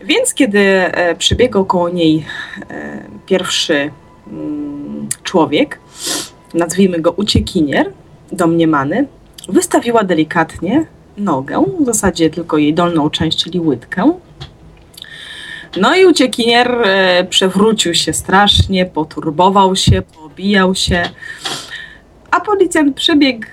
[0.04, 2.24] Więc kiedy e, przebiegał koło niej
[2.70, 3.90] e, pierwszy
[4.26, 5.80] mm, człowiek,
[6.54, 7.92] nazwijmy go uciekinier,
[8.32, 9.06] domniemany,
[9.48, 14.12] wystawiła delikatnie nogę, w zasadzie tylko jej dolną część, czyli łydkę.
[15.76, 21.02] No i uciekinier e, przewrócił się strasznie, poturbował się, pobijał się,
[22.30, 23.46] a policjant przebiegł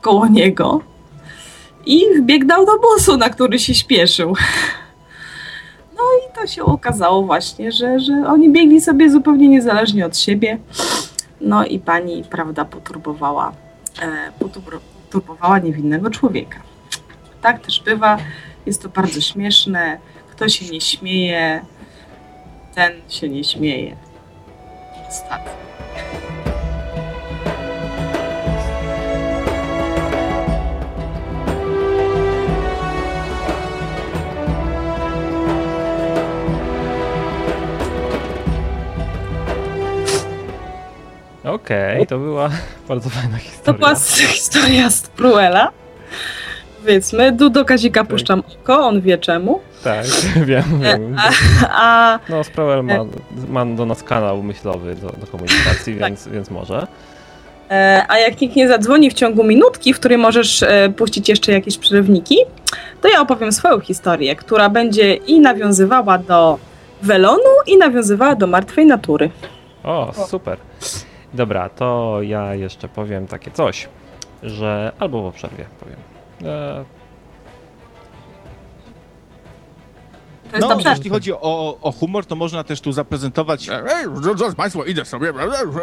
[0.00, 0.80] koło niego
[1.86, 4.34] i wbiegł do autobusu, na który się śpieszył.
[6.42, 10.58] No się okazało właśnie, że, że oni biegli sobie zupełnie niezależnie od siebie.
[11.40, 13.52] No i pani, prawda, poturbowała,
[14.02, 16.58] e, potur- poturbowała niewinnego człowieka.
[17.42, 18.18] Tak też bywa.
[18.66, 19.98] Jest to bardzo śmieszne.
[20.30, 21.64] Kto się nie śmieje,
[22.74, 23.96] ten się nie śmieje.
[25.08, 25.52] Ostatnio.
[41.44, 42.50] Okej, to była
[42.88, 43.78] bardzo fajna To historia.
[43.78, 45.70] była s- historia z Cruella.
[46.80, 49.60] Powiedzmy, tu do Kazika puszczam oko, on wie czemu.
[49.84, 50.06] Tak,
[50.46, 51.16] wiem, wiem.
[51.70, 52.94] A No, Sprower ma,
[53.48, 56.08] ma do nas kanał myślowy do, do komunikacji, Tak.
[56.10, 56.86] więc, więc może.
[57.70, 61.52] E, A jak nikt nie zadzwoni w ciągu minutki, w której możesz e, puścić jeszcze
[61.52, 62.36] jakieś przerywniki,
[63.00, 66.58] to ja opowiem swoją historię, która będzie i nawiązywała do
[67.02, 69.30] welonu, i nawiązywała do martwej natury.
[69.84, 70.58] O, super.
[71.34, 73.88] Dobra, to ja jeszcze powiem takie coś,
[74.42, 75.96] że albo po przerwie powiem.
[76.52, 76.84] E,
[80.60, 80.90] No, dobrze.
[80.90, 83.68] jeśli chodzi o, o humor, to można też tu zaprezentować.
[83.68, 85.32] Ej, drodzy Państwo, idę sobie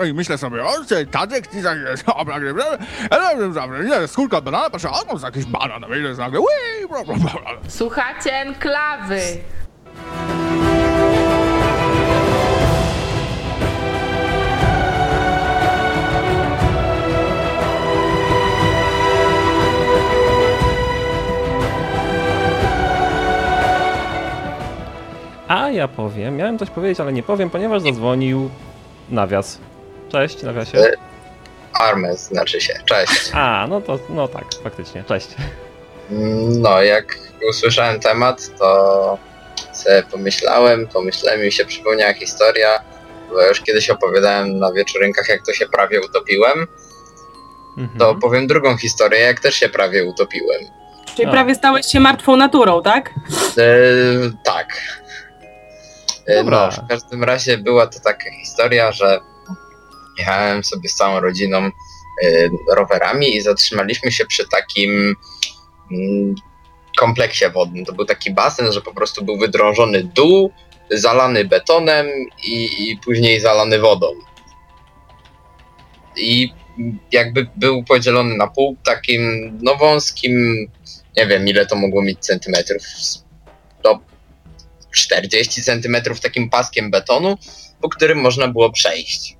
[0.09, 1.77] i myślę sobie, o, czy Tadek, ty tak,
[3.89, 5.81] nie, skórka banana, patrzę, a no, jakiś banan,
[6.17, 6.39] nagle,
[7.15, 7.31] bla.
[7.67, 9.21] Słuchacie enklawy.
[25.79, 28.49] Ja powiem, miałem coś powiedzieć, ale nie powiem, ponieważ zadzwonił
[29.09, 29.57] nawias.
[30.09, 30.77] Cześć, nawiasie.
[30.77, 30.93] E.
[31.73, 32.73] Armes znaczy się.
[32.85, 33.31] Cześć.
[33.33, 35.27] A, no to, no tak, faktycznie, cześć.
[36.49, 37.17] No, jak
[37.49, 39.17] usłyszałem temat, to
[39.73, 42.79] sobie pomyślałem, pomyślałem i mi się przypomniała historia,
[43.29, 46.67] bo już kiedyś opowiadałem na wieczorynkach, jak to się prawie utopiłem.
[47.77, 47.99] Mhm.
[47.99, 50.61] To powiem drugą historię, jak też się prawie utopiłem.
[51.15, 51.31] Czyli A.
[51.31, 53.09] prawie stałeś się martwą naturą, tak?
[53.57, 53.63] E,
[54.43, 54.67] tak.
[56.29, 56.69] E, Dobra.
[56.77, 59.19] No, w każdym razie była to taka historia, że
[60.17, 61.71] jechałem sobie z całą rodziną e,
[62.75, 65.15] rowerami i zatrzymaliśmy się przy takim
[65.91, 66.35] mm,
[66.97, 67.85] kompleksie wodnym.
[67.85, 70.51] To był taki basen, że po prostu był wydrążony dół,
[70.91, 72.07] zalany betonem
[72.43, 74.07] i, i później zalany wodą.
[76.17, 76.53] I
[77.11, 80.67] jakby był podzielony na pół takim no wąskim,
[81.17, 82.81] nie wiem ile to mogło mieć centymetrów,
[83.83, 83.99] do
[84.91, 87.37] 40 centymetrów takim paskiem betonu,
[87.81, 89.37] po którym można było przejść.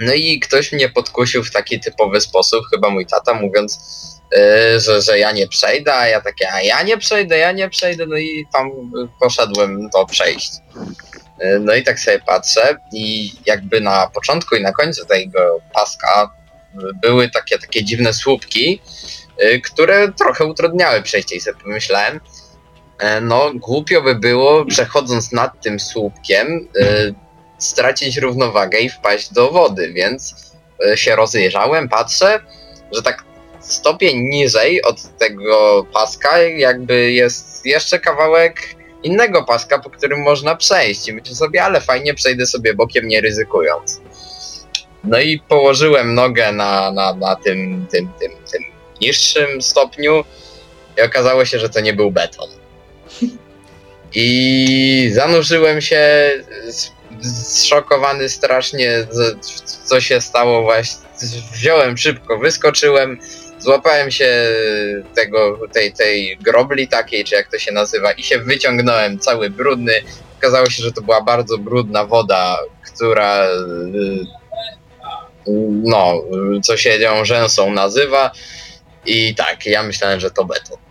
[0.00, 3.78] No i ktoś mnie podkusił w taki typowy sposób, chyba mój tata, mówiąc,
[4.32, 7.70] yy, że, że ja nie przejdę, a ja takie, a ja nie przejdę, ja nie
[7.70, 8.70] przejdę, no i tam
[9.20, 10.52] poszedłem to przejść.
[11.40, 16.30] Yy, No i tak sobie patrzę i jakby na początku i na końcu tego paska
[17.02, 18.80] były takie, takie dziwne słupki,
[19.38, 22.20] yy, które trochę utrudniały przejście i sobie pomyślałem,
[23.22, 27.14] no głupio by było przechodząc nad tym słupkiem yy,
[27.58, 30.34] stracić równowagę i wpaść do wody, więc
[30.92, 32.40] y, się rozejrzałem, patrzę,
[32.92, 33.24] że tak
[33.60, 41.08] stopień niżej od tego paska jakby jest jeszcze kawałek innego paska, po którym można przejść
[41.08, 44.00] i myślę sobie, ale fajnie przejdę sobie bokiem, nie ryzykując.
[45.04, 48.62] No i położyłem nogę na, na, na tym, tym, tym, tym
[49.00, 50.24] niższym stopniu
[50.98, 52.48] i okazało się, że to nie był beton.
[54.14, 56.30] I zanurzyłem się
[57.22, 59.06] zszokowany strasznie,
[59.84, 61.06] co się stało właśnie.
[61.52, 63.18] Wziąłem szybko, wyskoczyłem,
[63.58, 64.30] złapałem się
[65.14, 69.92] tego, tej, tej grobli takiej, czy jak to się nazywa, i się wyciągnąłem cały brudny.
[70.38, 74.26] Okazało się, że to była bardzo brudna woda, która y,
[75.84, 76.22] no,
[76.62, 78.30] co się nią rzęsą nazywa.
[79.06, 80.85] I tak, ja myślałem, że to beton.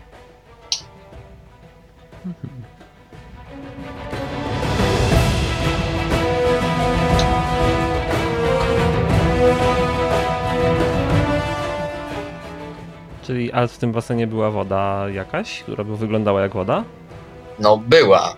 [13.26, 16.84] Czyli, ale w tym basenie była woda jakaś, która by wyglądała jak woda?
[17.58, 18.36] No, była.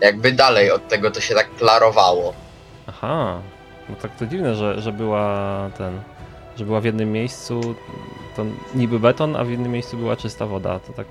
[0.00, 2.32] Jakby dalej od tego to się tak klarowało.
[2.86, 3.38] Aha,
[3.88, 6.00] no tak to dziwne, że, że była ten,
[6.56, 7.74] że była w jednym miejscu
[8.36, 8.44] to
[8.74, 11.06] niby beton, a w innym miejscu była czysta woda, to tak...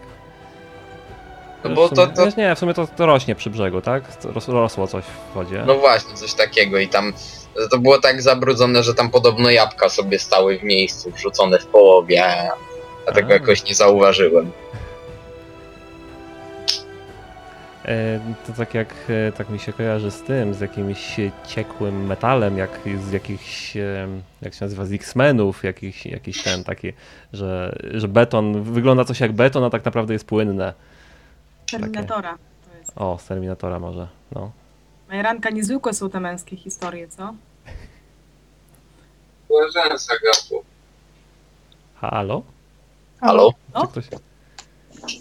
[1.63, 4.03] No bo sumie, to- to- Nie, w sumie to, to rośnie przy brzegu, tak?
[4.23, 5.63] Ros, rosło coś w wodzie.
[5.67, 7.13] No właśnie, coś takiego i tam
[7.71, 12.49] to było tak zabrudzone, że tam podobno jabłka sobie stały w miejscu, wrzucone w połowie,
[13.05, 13.33] a ja tego A.
[13.33, 14.51] jakoś nie zauważyłem.
[17.85, 22.57] E, to tak jak, e, tak mi się kojarzy z tym, z jakimś ciekłym metalem,
[22.57, 24.07] jak z jakichś, e,
[24.41, 26.93] jak się nazywa, z X-Menów, jakiś, jakiś ten taki,
[27.33, 30.73] że, że beton, wygląda coś jak beton, a tak naprawdę jest płynne.
[31.71, 32.37] Terminatora.
[32.71, 32.91] To jest.
[32.95, 34.51] O, z Terminatora może, no.
[35.09, 37.33] Majranka, niezwykłe są te męskie historie, co?
[41.95, 42.43] Halo?
[43.23, 43.53] Halo?
[43.73, 43.87] No.
[43.87, 44.05] Ktoś...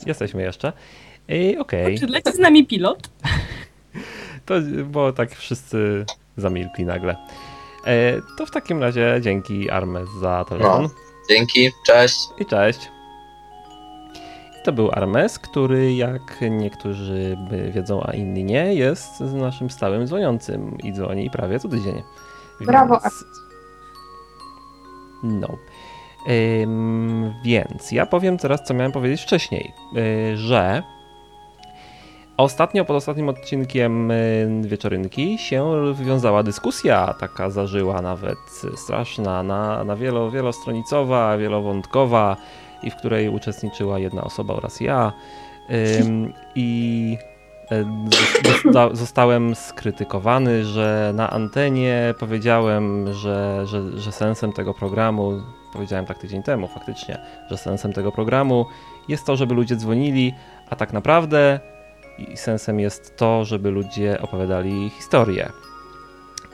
[0.07, 0.73] Jesteśmy jeszcze.
[1.29, 3.11] Ej, Okej, Czy leci z nami pilot?
[4.47, 4.55] to
[4.87, 6.05] bo tak wszyscy
[6.37, 7.17] zamilkli nagle.
[7.87, 10.83] E, to w takim razie dzięki Armes za telefon.
[10.83, 10.91] No.
[11.31, 12.17] Dzięki, cześć.
[12.39, 12.91] I cześć.
[14.65, 17.37] To był Armes, który jak niektórzy
[17.75, 22.03] wiedzą, a inni nie, jest naszym stałym dzwoniącym i dzwoni prawie co tydzień.
[22.61, 23.01] Brawo,
[25.23, 25.49] No.
[27.45, 30.83] Więc ja powiem teraz, co miałem powiedzieć wcześniej, yy, że
[32.37, 38.39] ostatnio, pod ostatnim odcinkiem yy, Wieczorynki się wywiązała dyskusja, taka zażyła nawet,
[38.77, 42.37] straszna, na, na wielo, wielostronicowa, wielowątkowa,
[42.83, 45.13] i w której uczestniczyła jedna osoba oraz ja.
[46.55, 47.19] I
[47.71, 47.85] e,
[48.45, 55.33] zosta- zostałem skrytykowany, że na antenie powiedziałem, że, że, że sensem tego programu,
[55.73, 57.19] powiedziałem tak tydzień temu faktycznie,
[57.51, 58.67] że sensem tego programu
[59.09, 60.35] jest to, żeby ludzie dzwonili,
[60.71, 61.61] a tak naprawdę
[62.35, 65.49] sensem jest to, żeby ludzie opowiadali historię.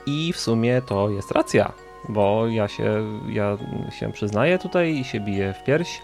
[0.05, 1.73] I w sumie to jest racja,
[2.09, 3.57] bo ja się, ja
[3.91, 6.01] się przyznaję tutaj i się biję w pierś,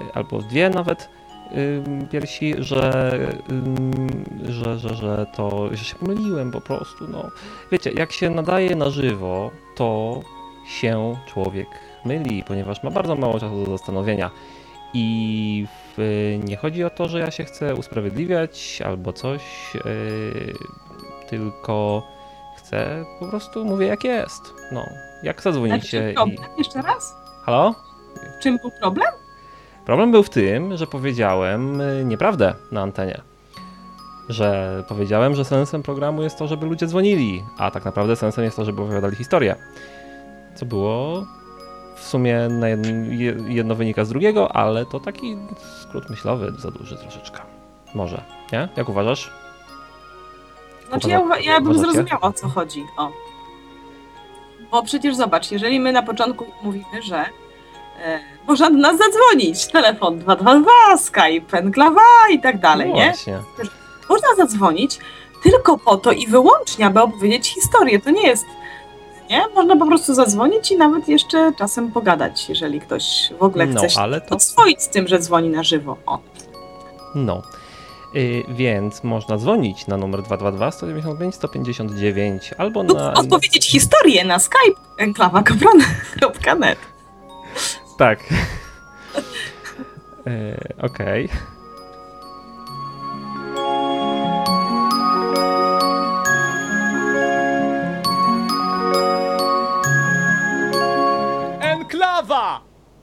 [0.00, 1.08] y, albo w dwie nawet
[2.10, 3.10] piersi, że,
[4.48, 7.30] że, że, że to, że się pomyliłem po prostu, no.
[7.72, 10.20] Wiecie, jak się nadaje na żywo, to
[10.66, 11.68] się człowiek
[12.04, 14.30] myli, ponieważ ma bardzo mało czasu do zastanowienia.
[14.94, 15.66] I
[16.44, 19.42] nie chodzi o to, że ja się chcę usprawiedliwiać albo coś,
[19.74, 20.54] yy,
[21.30, 22.02] tylko
[22.58, 24.42] chcę po prostu mówię jak jest.
[24.72, 24.86] No,
[25.22, 26.14] jak A zadzwonicie i...
[26.14, 26.50] problem?
[26.58, 27.14] Jeszcze raz?
[27.42, 27.74] Halo?
[28.38, 29.08] W czym był problem?
[29.84, 33.20] Problem był w tym, że powiedziałem y, nieprawdę na antenie.
[34.28, 38.56] Że powiedziałem, że sensem programu jest to, żeby ludzie dzwonili, a tak naprawdę sensem jest
[38.56, 39.56] to, żeby opowiadali historię.
[40.54, 41.26] Co było
[42.04, 45.36] w sumie jedno, je- jedno wynika z drugiego, ale to taki
[45.82, 47.40] skrót myślowy za duży troszeczkę.
[47.94, 48.68] Może, nie?
[48.76, 49.30] Jak uważasz?
[50.88, 51.92] Znaczy ja, uwa- ja bym Uważacie?
[51.92, 52.84] zrozumiała o co chodzi.
[52.96, 53.10] O.
[54.70, 57.16] Bo przecież zobacz, jeżeli my na początku mówimy, że
[58.04, 63.04] e, można do nas zadzwonić, telefon 222, Skype, enklawa i tak dalej, no nie?
[63.10, 63.38] Właśnie.
[64.08, 64.98] Można zadzwonić
[65.42, 68.00] tylko po to i wyłącznie, aby opowiedzieć historię.
[68.00, 68.46] To nie jest,
[69.30, 69.42] nie?
[69.54, 73.90] Można po prostu zadzwonić i nawet jeszcze czasem pogadać, jeżeli ktoś w ogóle No, chce
[73.90, 75.96] się ale to odswoić z tym, że dzwoni na żywo.
[76.06, 76.18] O.
[77.14, 77.42] No.
[78.16, 83.14] Y, więc można dzwonić na numer 222 195 159 albo Lub na.
[83.14, 86.78] odpowiedzieć historię na Skype enklawa.net.
[87.98, 88.18] Tak.
[90.26, 91.28] Y, Okej.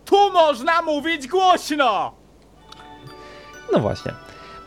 [0.06, 2.12] Tu można mówić głośno!
[3.74, 4.12] No właśnie.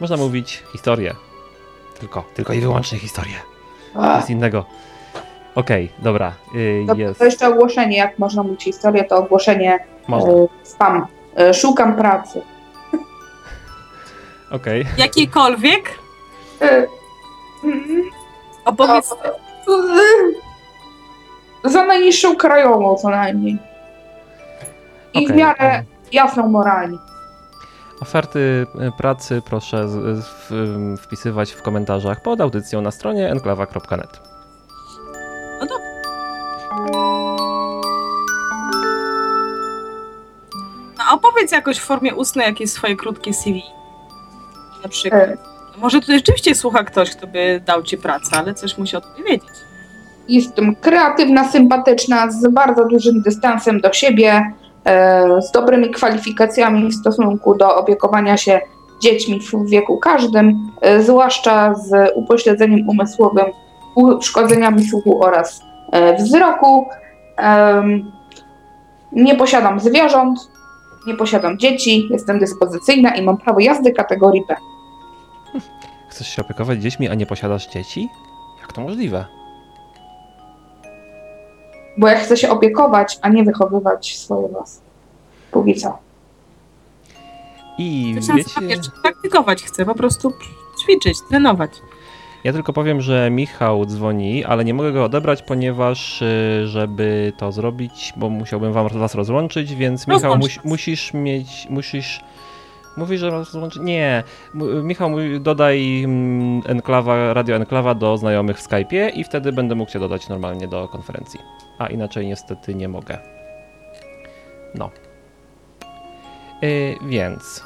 [0.00, 1.14] Można mówić historię.
[2.00, 3.36] Tylko, tylko i wyłącznie historię.
[4.20, 4.64] Nic innego.
[5.54, 6.32] Okej, dobra.
[6.54, 7.18] y, to, jest.
[7.18, 10.32] to jeszcze ogłoszenie, jak można mówić historię, to ogłoszenie Można.
[10.32, 11.06] e, spam.
[11.36, 12.42] E, szukam pracy.
[14.50, 14.86] Okej.
[14.96, 15.98] Jakiejkolwiek?
[16.62, 16.86] E,
[18.64, 19.14] Opowiedz.
[21.64, 23.58] Za najniższą krajową co najmniej.
[25.14, 26.98] I w miarę jasną moralnie.
[28.00, 29.86] Oferty y, pracy proszę
[30.50, 34.20] ym, wpisywać w komentarzach pod audycją na stronie enklawa.net.
[40.98, 43.62] No, opowiedz jakoś w formie ustnej jakieś swoje krótkie CV.
[44.82, 45.22] Na przykład.
[45.22, 45.36] E,
[45.78, 49.24] Może tutaj rzeczywiście słucha ktoś, kto by dał ci pracę, ale coś musi o tym
[49.24, 49.48] wiedzieć.
[50.28, 54.52] Jestem kreatywna, sympatyczna, z bardzo dużym dystansem do siebie,
[55.40, 58.60] z dobrymi kwalifikacjami w stosunku do opiekowania się
[59.00, 63.46] dziećmi w wieku każdym, e, zwłaszcza z upośledzeniem umysłowym,
[63.94, 66.88] uszkodzeniami słuchu oraz e, wzroku.
[69.12, 70.38] Nie posiadam zwierząt,
[71.06, 74.56] nie posiadam dzieci, jestem dyspozycyjna i mam prawo jazdy kategorii B.
[76.08, 78.08] Chcesz się opiekować dziećmi, a nie posiadasz dzieci?
[78.60, 79.24] Jak to możliwe?
[81.96, 84.82] Bo ja chcę się opiekować, a nie wychowywać swoje własne.
[85.50, 85.98] Póki co.
[87.78, 90.32] I nazywa, wiecie, praktykować chcę, po prostu
[90.82, 91.70] ćwiczyć, trenować.
[92.44, 97.52] ja tylko powiem, że Michał dzwoni, ale nie mogę go odebrać, ponieważ y, żeby to
[97.52, 100.64] zrobić, bo musiałbym wam was rozłączyć, więc Michał nas.
[100.64, 102.20] musisz mieć, musisz...
[102.96, 103.82] Mówisz, że rozłączyć?
[103.82, 104.22] Nie.
[104.82, 109.98] Michał, dodaj mm, enklawa, radio enklawa do znajomych w Skype'ie i wtedy będę mógł cię
[109.98, 111.40] dodać normalnie do konferencji.
[111.78, 113.18] A inaczej niestety nie mogę.
[114.74, 114.90] No.
[116.62, 117.64] Y, więc,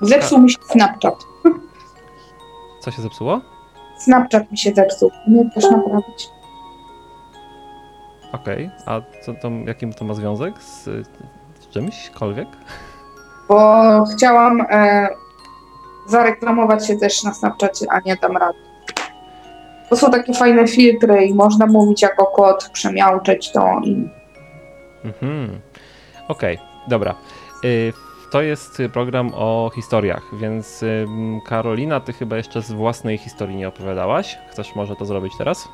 [0.00, 1.14] Zepsuł mi się Snapchat.
[2.80, 3.40] co się zepsuło?
[3.98, 5.10] Snapchat mi się zepsuł.
[5.28, 6.28] Nie też naprawić.
[8.32, 10.84] Okej, a co to, jakim to ma związek z,
[11.60, 12.48] z czymśkolwiek?
[13.50, 15.08] Bo chciałam e,
[16.06, 18.58] zareklamować się też na Snapchacie, a nie dam rady.
[19.88, 24.08] To są takie fajne filtry i można mówić jako kot, przemiałczeć to i
[25.04, 25.60] Mhm.
[26.28, 27.14] Okej, dobra.
[27.64, 27.92] Y,
[28.32, 30.84] to jest program o historiach, więc
[31.46, 34.38] Karolina, ty chyba jeszcze z własnej historii nie opowiadałaś.
[34.50, 35.68] Chcesz może to zrobić teraz?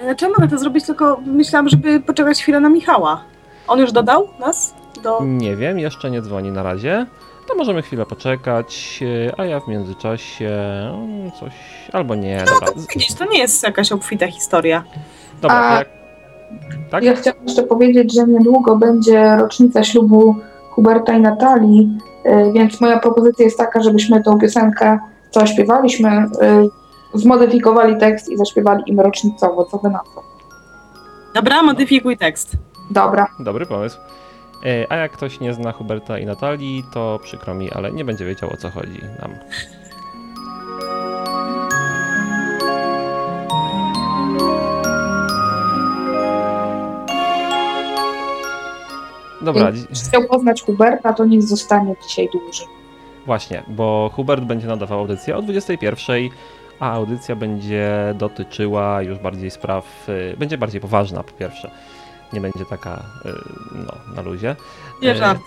[0.00, 3.20] E, Czy mogę to zrobić, tylko myślałam, żeby poczekać chwilę na Michała.
[3.68, 5.18] On już dodał nas Do...
[5.24, 7.06] Nie wiem, jeszcze nie dzwoni na razie.
[7.48, 10.50] To możemy chwilę poczekać, e, a ja w międzyczasie
[10.94, 11.52] mm, coś.
[11.92, 12.68] Albo nie, No dobra.
[12.68, 14.84] to widzisz, to nie jest jakaś obfita historia.
[15.42, 15.88] Dobra, A- jak.
[16.90, 17.04] Tak?
[17.04, 20.36] Ja chciałam jeszcze powiedzieć, że niedługo będzie rocznica ślubu
[20.70, 24.98] Huberta i Natalii, y, więc moja propozycja jest taka, żebyśmy tą piosenkę,
[25.30, 26.24] co śpiewaliśmy,
[27.14, 29.64] y, zmodyfikowali tekst i zaśpiewali im rocznicowo.
[29.64, 30.22] Co wy na to?
[31.34, 32.56] Dobra, modyfikuj tekst.
[32.90, 33.26] Dobra.
[33.38, 33.98] Dobry pomysł.
[34.66, 38.24] E, A jak ktoś nie zna Huberta i Natalii, to przykro mi, ale nie będzie
[38.26, 39.34] wiedział o co chodzi nam.
[49.42, 52.66] Dobra, Jeśli chciał poznać Huberta, to niech zostanie dzisiaj dłużej.
[53.26, 56.16] właśnie, bo Hubert będzie nadawał audycję o 21,
[56.80, 61.70] a audycja będzie dotyczyła już bardziej spraw, y, będzie bardziej poważna po pierwsze.
[62.32, 63.32] Nie będzie taka y,
[63.72, 64.56] no, na luzie.
[65.02, 65.40] Nie E, żart.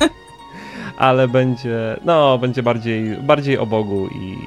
[0.96, 4.38] ale będzie, no, będzie bardziej, bardziej o Bogu i...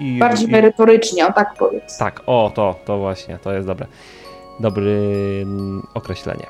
[0.00, 1.98] i, i Bardziej i, merytorycznie, o tak powiedz.
[1.98, 3.86] Tak, o, to, to właśnie, to jest dobre.
[4.60, 4.84] Dobre
[5.42, 6.46] mm, określenie.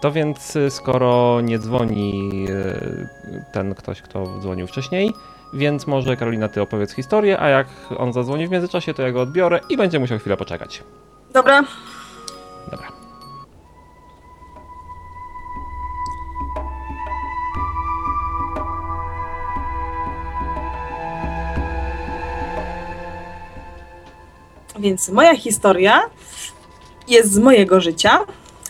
[0.00, 5.12] To więc, y, skoro nie dzwoni y, ten ktoś, kto dzwonił wcześniej,
[5.52, 7.66] więc może Karolina, ty opowiedz historię, a jak
[7.98, 10.82] on zadzwoni w międzyczasie, to ja go odbiorę i będzie musiał chwilę poczekać.
[11.32, 11.64] Dobra.
[24.80, 26.00] Więc moja historia
[27.08, 28.18] jest z mojego życia,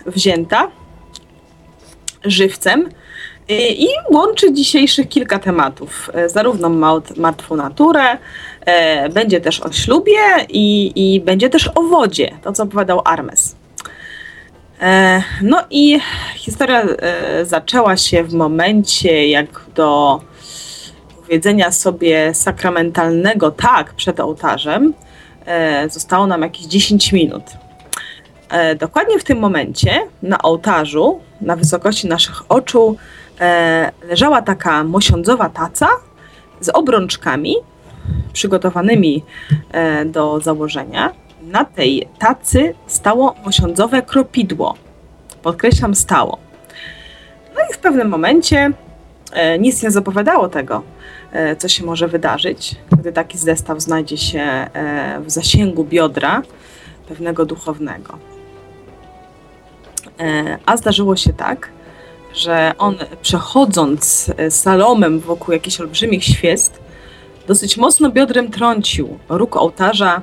[0.06, 0.70] wzięta
[2.24, 2.88] żywcem
[3.50, 6.10] y, i łączy dzisiejszych kilka tematów.
[6.14, 6.68] E, Zarówno
[7.16, 8.18] martwą naturę,
[8.60, 13.56] e, będzie też o ślubie i, i będzie też o wodzie, to co opowiadał Armes.
[14.80, 16.00] E, No i
[16.36, 16.86] historia
[17.42, 20.20] zaczęła się w momencie, jak do
[21.20, 24.94] powiedzenia sobie sakramentalnego tak przed ołtarzem,
[25.90, 27.42] zostało nam jakieś 10 minut.
[28.50, 32.96] E, Dokładnie w tym momencie na ołtarzu, na wysokości naszych oczu,
[33.40, 35.88] e, leżała taka mosiądzowa taca
[36.60, 37.54] z obrączkami
[38.32, 39.24] przygotowanymi
[39.72, 41.12] e, do założenia.
[41.42, 44.74] Na tej tacy stało mosiądzowe kropidło.
[45.42, 46.38] Podkreślam, stało.
[47.54, 48.72] No i w pewnym momencie e,
[49.58, 50.82] nic nie zapowiadało tego,
[51.32, 56.42] e, co się może wydarzyć, gdy taki zestaw znajdzie się e, w zasięgu biodra
[57.08, 58.18] pewnego duchownego.
[60.20, 61.68] E, A zdarzyło się tak,
[62.34, 66.80] że on przechodząc e, salomem wokół jakichś olbrzymich świest,
[67.46, 70.22] dosyć mocno biodrem trącił róg ołtarza,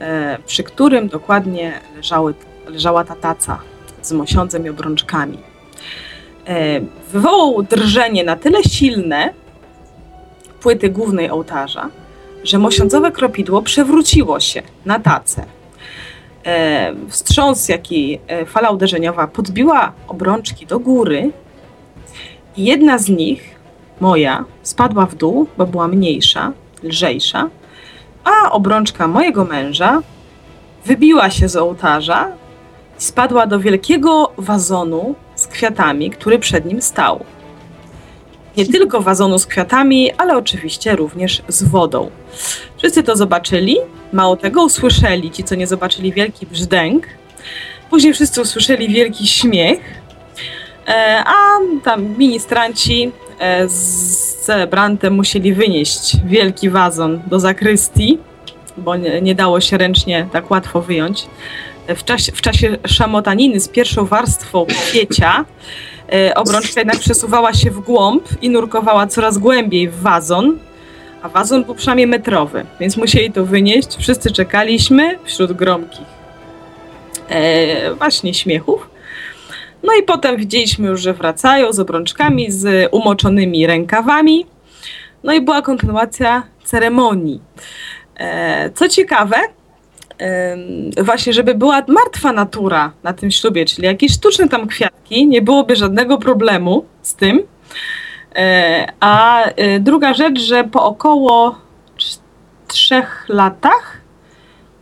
[0.00, 2.34] e, przy którym dokładnie leżały,
[2.66, 3.58] leżała ta taca
[4.02, 5.38] z mosiądzem i obrączkami.
[7.12, 9.32] Wywołał drżenie na tyle silne
[10.60, 11.88] płyty głównej ołtarza,
[12.44, 15.44] że mosiądzowe kropidło przewróciło się na tacę.
[16.46, 21.30] E, Wstrząs, jaki e, fala uderzeniowa podbiła obrączki do góry
[22.56, 23.54] i jedna z nich,
[24.00, 26.52] moja, spadła w dół, bo była mniejsza,
[26.82, 27.48] lżejsza,
[28.24, 30.02] a obrączka mojego męża
[30.84, 32.28] wybiła się z ołtarza
[32.98, 35.14] i spadła do wielkiego wazonu
[35.50, 37.24] kwiatami, który przed nim stał.
[38.56, 42.10] Nie tylko wazonu z kwiatami, ale oczywiście również z wodą.
[42.78, 43.76] Wszyscy to zobaczyli,
[44.12, 47.06] mało tego usłyszeli, ci co nie zobaczyli wielki brzdęk.
[47.90, 49.80] Później wszyscy usłyszeli wielki śmiech,
[50.88, 58.18] e, a tam ministranci e, z celebrantem musieli wynieść wielki wazon do zakrystii,
[58.76, 61.26] bo nie, nie dało się ręcznie tak łatwo wyjąć.
[61.96, 65.44] W czasie, w czasie szamotaniny z pierwszą warstwą kwiecia
[66.12, 70.58] e, obrączka jednak przesuwała się w głąb i nurkowała coraz głębiej w wazon,
[71.22, 73.96] a wazon był przynajmniej metrowy, więc musieli to wynieść.
[73.98, 76.06] Wszyscy czekaliśmy wśród gromkich
[77.28, 78.90] e, właśnie śmiechów.
[79.82, 84.46] No i potem widzieliśmy już, że wracają z obrączkami, z umoczonymi rękawami.
[85.24, 87.40] No i była kontynuacja ceremonii.
[88.16, 89.36] E, co ciekawe,
[91.02, 95.76] właśnie, żeby była martwa natura na tym ślubie, czyli jakieś sztuczne tam kwiatki, nie byłoby
[95.76, 97.42] żadnego problemu z tym.
[98.36, 101.58] E, A e, druga rzecz, że po około
[101.98, 102.18] trz-
[102.68, 104.00] trzech latach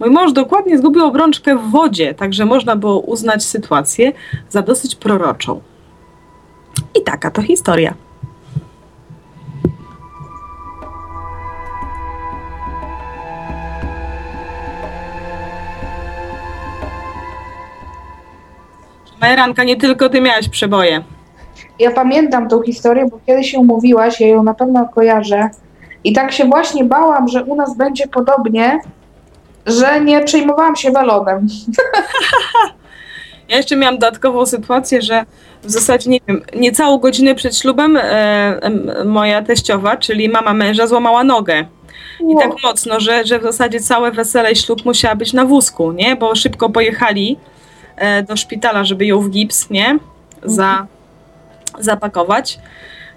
[0.00, 4.12] mój mąż dokładnie zgubił obrączkę w wodzie, także można było uznać sytuację
[4.48, 5.60] za dosyć proroczą.
[7.00, 7.94] I taka to historia.
[19.20, 21.02] Majeranka, nie tylko ty miałaś przeboje.
[21.78, 25.50] Ja pamiętam tą historię, bo kiedyś się umówiłaś, ja ją na pewno kojarzę.
[26.04, 28.80] I tak się właśnie bałam, że u nas będzie podobnie,
[29.66, 31.46] że nie przejmowałam się welonem.
[33.48, 35.24] Ja jeszcze miałam dodatkową sytuację, że
[35.62, 38.60] w zasadzie, nie wiem, niecałą godzinę przed ślubem e,
[39.04, 41.64] moja teściowa, czyli mama męża, złamała nogę.
[42.20, 45.92] I tak mocno, że, że w zasadzie całe wesele i ślub musiała być na wózku,
[45.92, 46.16] nie?
[46.16, 47.38] Bo szybko pojechali
[48.28, 49.98] do szpitala, żeby ją w gips, nie?
[50.44, 50.86] Za,
[51.78, 52.58] zapakować.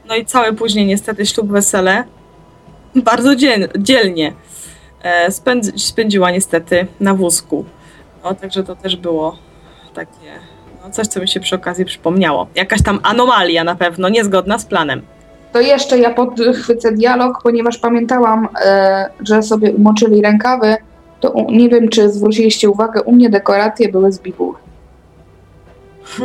[0.07, 2.03] No i całe później niestety ślub, wesele
[2.95, 4.33] bardzo dziel, dzielnie
[5.03, 7.65] e, spędzi, spędziła niestety na wózku.
[8.23, 9.37] No, także to też było
[9.93, 10.39] takie,
[10.83, 12.47] no coś, co mi się przy okazji przypomniało.
[12.55, 15.01] Jakaś tam anomalia na pewno, niezgodna z planem.
[15.53, 20.75] To jeszcze ja podchwycę dialog, ponieważ pamiętałam, e, że sobie umoczyli rękawy.
[21.19, 24.55] To u, nie wiem, czy zwróciliście uwagę, u mnie dekoracje były z bibuły.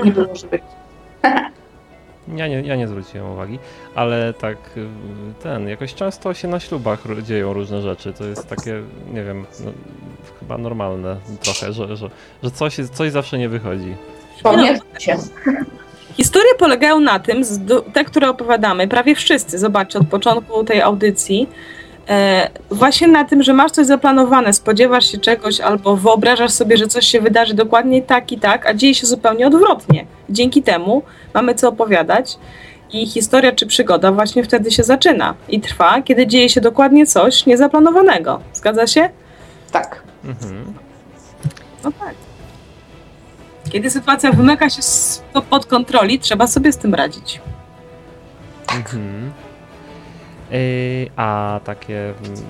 [0.05, 0.61] Nie było, żeby...
[2.35, 3.59] Ja nie, ja nie zwróciłem uwagi,
[3.95, 4.87] ale tak y,
[5.43, 8.13] ten, jakoś często się na ślubach dzieją różne rzeczy.
[8.13, 8.83] To jest takie,
[9.13, 9.71] nie wiem, no,
[10.41, 12.11] chyba normalne trochę, że, że,
[12.43, 13.95] że coś, coś zawsze nie wychodzi.
[14.43, 15.17] Pamiętam się.
[16.17, 17.43] Historie polegają na tym,
[17.93, 21.49] te, które opowiadamy, prawie wszyscy, zobaczcie, od początku tej audycji,
[22.71, 27.07] właśnie na tym, że masz coś zaplanowane, spodziewasz się czegoś albo wyobrażasz sobie, że coś
[27.07, 30.07] się wydarzy dokładnie tak i tak, a dzieje się zupełnie odwrotnie.
[30.31, 31.03] Dzięki temu
[31.35, 32.39] mamy co opowiadać
[32.93, 37.47] i historia czy przygoda właśnie wtedy się zaczyna i trwa, kiedy dzieje się dokładnie coś
[37.47, 38.41] niezaplanowanego.
[38.55, 39.09] Zgadza się?
[39.73, 40.03] Tak.
[40.25, 40.75] Mhm.
[41.85, 42.15] No tak.
[43.71, 44.83] Kiedy sytuacja wymyka się
[45.51, 47.41] pod kontroli, trzeba sobie z tym radzić.
[48.77, 49.33] Mhm.
[50.51, 52.43] Yy, a takie mm,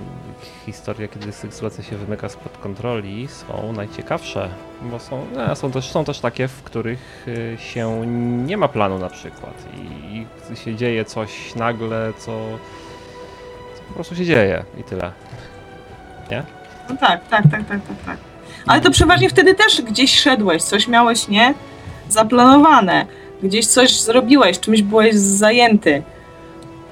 [0.67, 4.49] historie, kiedy sytuacja się wymyka spod kontroli, są najciekawsze,
[4.83, 8.07] bo są, e, są, też, są też takie, w których y, się
[8.47, 12.27] nie ma planu na przykład i, i się dzieje coś nagle, co,
[13.77, 15.13] co po prostu się dzieje i tyle.
[16.31, 16.43] Nie?
[16.89, 18.17] No tak, tak, tak, tak, tak, tak.
[18.67, 21.55] Ale to przeważnie wtedy też gdzieś szedłeś, coś miałeś, nie?
[22.09, 23.07] Zaplanowane.
[23.43, 26.03] Gdzieś coś zrobiłeś, czymś byłeś zajęty.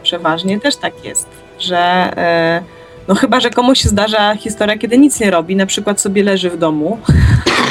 [0.04, 1.26] Przeważnie też tak jest,
[1.58, 1.78] że
[2.16, 2.62] e,
[3.08, 6.50] no chyba, że komuś się zdarza historia, kiedy nic nie robi, na przykład sobie leży
[6.50, 6.98] w domu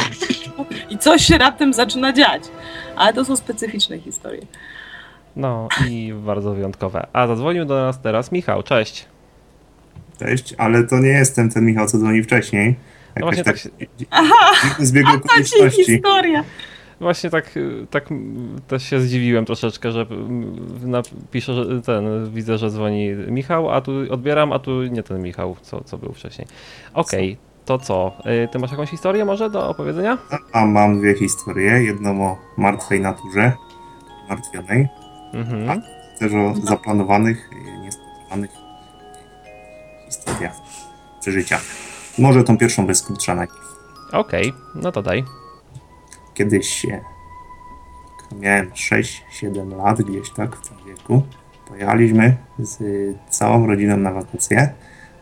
[0.89, 2.43] i coś się raptem zaczyna dziać.
[2.95, 4.41] Ale to są specyficzne historie.
[5.35, 7.07] No i bardzo wyjątkowe.
[7.13, 9.05] A zadzwonił do nas teraz Michał, cześć.
[10.19, 12.75] Cześć, ale to nie jestem ten Michał, co dzwoni wcześniej.
[13.15, 15.85] No właśnie Jakoś tak tak się- Aha, a to ci okoliczności.
[15.85, 16.43] historia.
[17.03, 18.09] Właśnie tak, y, tak
[18.67, 20.05] też się zdziwiłem troszeczkę, że
[21.31, 25.55] pisze, że ten, widzę, że dzwoni Michał, a tu odbieram, a tu nie ten Michał,
[25.61, 26.47] co, co był wcześniej.
[26.93, 28.11] Okej, to co?
[28.45, 30.17] Y, Ty masz jakąś historię może do opowiedzenia?
[30.53, 31.83] A mam dwie historie.
[31.83, 33.51] Jedną o martwej naturze,
[34.29, 34.87] martwionej,
[35.33, 35.81] Mhm.
[36.19, 38.51] też o zaplanowanych, e, niespodziewanych
[40.05, 40.55] historiach,
[41.21, 41.61] przeżyciach.
[42.19, 43.01] Może tą pierwszą bez
[43.35, 43.73] najpierw.
[44.11, 45.23] Okej, no to daj.
[46.33, 47.03] Kiedyś jak
[48.39, 51.21] miałem 6-7 lat, gdzieś tak w tym wieku,
[51.67, 52.79] pojechaliśmy z
[53.29, 54.73] całą rodziną na wakacje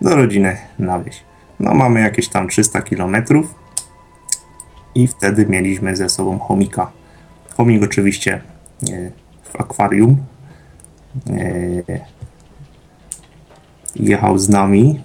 [0.02, 1.24] do rodziny na wieś.
[1.60, 3.56] No mamy jakieś tam 300 kilometrów
[4.96, 6.92] i wtedy mieliśmy ze sobą chomika.
[7.58, 8.42] Chomik oczywiście
[8.92, 9.12] e,
[9.44, 10.18] w akwarium.
[11.30, 12.22] E,
[13.96, 15.04] Jechał z nami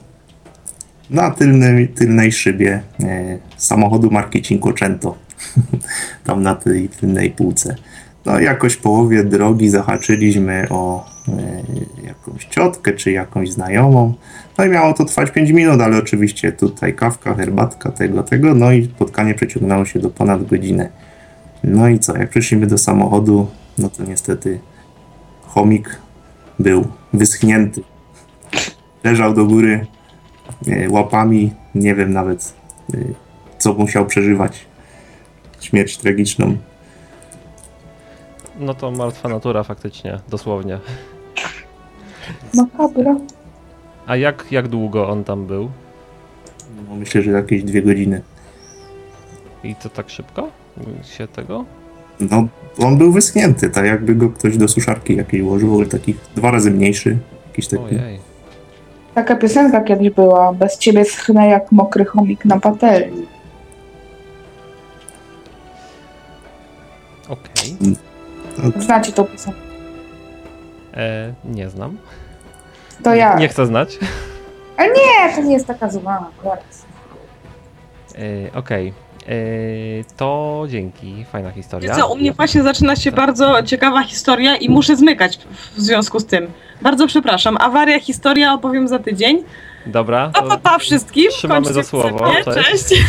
[1.11, 5.17] na tylnej, tylnej szybie e, samochodu marki Cinquecento.
[6.25, 7.77] Tam na tej tylnej półce.
[8.27, 11.63] No jakoś w połowie drogi zahaczyliśmy o e,
[12.07, 14.15] jakąś ciotkę czy jakąś znajomą.
[14.59, 18.55] No i miało to trwać 5 minut, ale oczywiście tutaj kawka, herbatka, tego, tego.
[18.55, 20.89] No i spotkanie przeciągnęło się do ponad godziny.
[21.65, 23.47] No i co, jak przyszliśmy do samochodu,
[23.79, 24.61] no to niestety
[25.43, 25.97] chomik
[26.59, 27.83] był wyschnięty.
[29.05, 29.87] Leżał do góry
[30.69, 32.55] e, łapami, nie wiem nawet
[32.95, 32.99] e,
[33.59, 34.67] co musiał przeżywać.
[35.61, 36.57] Śmierć tragiczną.
[38.61, 40.79] No to martwa natura faktycznie, dosłownie.
[42.55, 43.17] Makabra.
[44.07, 45.71] A jak, jak długo on tam był?
[46.89, 48.23] No, myślę, że jakieś dwie godziny.
[49.65, 50.49] I to tak szybko
[51.03, 51.65] się tego?
[52.21, 52.47] No,
[52.79, 56.71] on był wyschnięty, tak jakby go ktoś do suszarki jakiej ułożył, ale taki dwa razy
[56.71, 57.19] mniejszy.
[57.47, 57.83] Jakiś taki.
[57.85, 58.19] Ojej.
[59.15, 60.53] Taka piosenka kiedyś była.
[60.53, 63.27] Bez ciebie schnę jak mokry chomik na patelni.
[68.79, 69.61] Znacie tą piosenkę?
[70.95, 71.97] E, Nie znam.
[73.05, 73.37] To ja.
[73.39, 73.99] Nie chcę znać.
[74.77, 76.31] Ale nie, to nie jest taka zła.
[76.45, 76.87] Zaraz.
[78.15, 78.93] E, Okej.
[79.29, 81.97] Yy, to dzięki, fajna historia.
[81.97, 85.39] Co, u mnie właśnie zaczyna się bardzo ciekawa historia i muszę zmykać
[85.77, 86.47] w związku z tym.
[86.83, 87.57] Bardzo przepraszam.
[87.61, 89.45] Awaria, historia opowiem za tydzień.
[89.87, 91.31] Dobra, Pa, pa, pa wszystkim.
[91.31, 92.31] trzymamy Kończcie za słowo.
[92.45, 93.03] Cześć.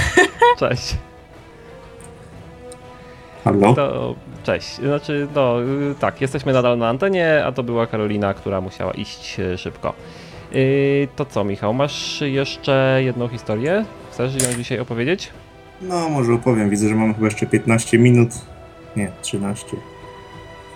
[0.60, 0.96] Cześć.
[3.48, 3.74] Halo?
[3.74, 4.76] To, cześć.
[4.76, 9.40] Znaczy, no y, tak, jesteśmy nadal na antenie, a to była Karolina, która musiała iść
[9.40, 9.94] y, szybko.
[10.52, 13.86] Yy, to co, Michał, masz jeszcze jedną historię?
[14.12, 15.30] Chcesz ją dzisiaj opowiedzieć?
[15.82, 16.70] No, może opowiem.
[16.70, 18.30] Widzę, że mamy chyba jeszcze 15 minut.
[18.96, 19.78] Nie, 13.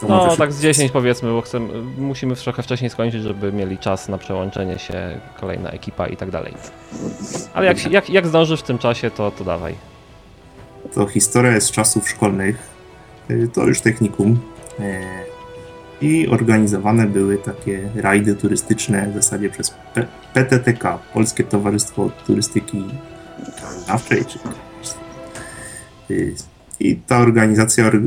[0.02, 4.10] To No, tak z 10 powiedzmy, bo chcemy, musimy trochę wcześniej skończyć, żeby mieli czas
[4.10, 6.54] na przełączenie się, kolejna ekipa i tak dalej.
[7.54, 9.91] Ale jak, jak, jak zdążysz w tym czasie, to, to dawaj.
[10.94, 12.56] To historia z czasów szkolnych.
[13.32, 14.40] Y, To już technikum.
[14.80, 15.02] E,
[16.02, 22.84] I organizowane były takie rajdy turystyczne w zasadzie przez P- PTTK, Polskie Towarzystwo Turystyki.
[24.28, 24.40] Czy...
[26.14, 26.36] Y,
[26.80, 28.02] I ta organizacja or-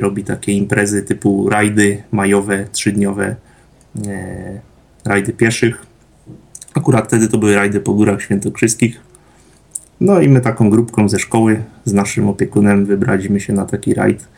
[0.00, 3.36] robi takie imprezy typu rajdy majowe, trzydniowe,
[4.06, 4.60] e,
[5.04, 5.86] rajdy pieszych.
[6.74, 9.00] Akurat wtedy to były rajdy po górach świętokrzyskich.
[10.00, 14.28] No i my taką grupką ze szkoły z naszym opiekunem wybraliśmy się na taki rajd.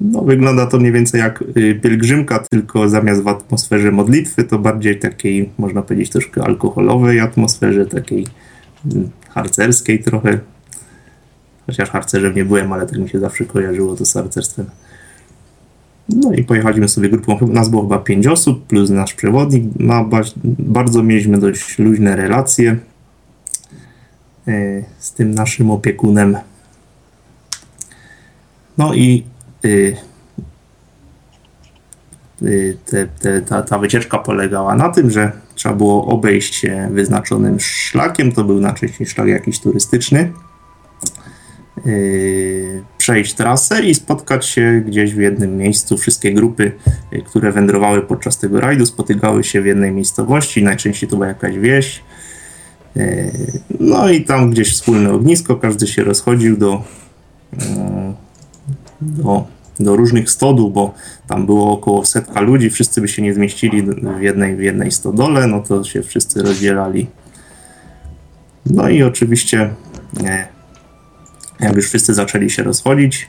[0.00, 4.98] No wygląda to mniej więcej jak y, pielgrzymka, tylko zamiast w atmosferze modlitwy, to bardziej
[4.98, 8.26] takiej, można powiedzieć, troszkę alkoholowej atmosferze, takiej
[8.94, 10.38] mm, harcerskiej trochę.
[11.66, 14.66] Chociaż harcerzem nie byłem, ale tak mi się zawsze kojarzyło to z harcerstwem.
[16.08, 19.64] No i pojechaliśmy sobie grupą, nas było chyba pięć osób, plus nasz przewodnik.
[19.78, 20.20] No, ba-
[20.58, 22.76] bardzo mieliśmy dość luźne relacje
[24.98, 26.36] z tym naszym opiekunem.
[28.78, 29.24] No i
[29.64, 29.96] y,
[32.42, 37.60] y, te, te, ta, ta wycieczka polegała na tym, że trzeba było obejść się wyznaczonym
[37.60, 40.32] szlakiem, to był najczęściej szlak jakiś turystyczny,
[41.86, 45.96] y, przejść trasę i spotkać się gdzieś w jednym miejscu.
[45.96, 46.72] Wszystkie grupy,
[47.12, 51.58] y, które wędrowały podczas tego rajdu, spotykały się w jednej miejscowości, najczęściej to była jakaś
[51.58, 52.02] wieś,
[53.80, 56.82] No i tam gdzieś wspólne ognisko, każdy się rozchodził do,
[57.60, 58.14] e,
[59.00, 59.46] do,
[59.80, 60.94] do różnych stodół, bo
[61.28, 63.82] tam było około setka ludzi, wszyscy by się nie zmieścili
[64.18, 67.06] w jednej, w jednej stodole, no to się wszyscy rozdzielali.
[68.66, 69.74] No i oczywiście,
[70.24, 70.46] e,
[71.60, 73.28] jak już wszyscy zaczęli się rozchodzić,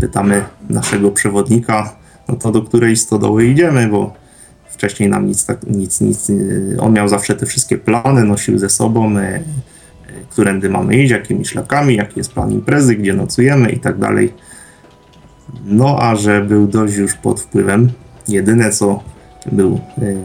[0.00, 1.96] pytamy naszego przewodnika,
[2.28, 4.23] no to do której stodoły idziemy, bo
[4.74, 8.68] wcześniej nam nic, tak, nic, nic, y, on miał zawsze te wszystkie plany, nosił ze
[8.68, 9.42] sobą, y, y,
[10.30, 14.32] którędy mamy iść, jakimi szlakami, jaki jest plan imprezy, gdzie nocujemy i tak dalej.
[15.64, 17.90] No a że był dość już pod wpływem,
[18.28, 19.02] jedyne co
[19.52, 19.80] był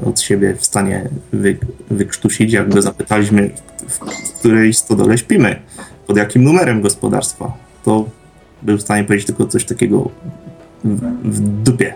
[0.06, 1.58] od siebie w stanie wy,
[1.91, 3.50] wykrztusić, jak go zapytaliśmy,
[3.88, 5.56] w, w której stodole śpimy,
[6.08, 8.10] pod jakim numerem gospodarstwa, to
[8.62, 10.10] był w stanie powiedzieć tylko coś takiego
[10.84, 11.93] w, w dupie.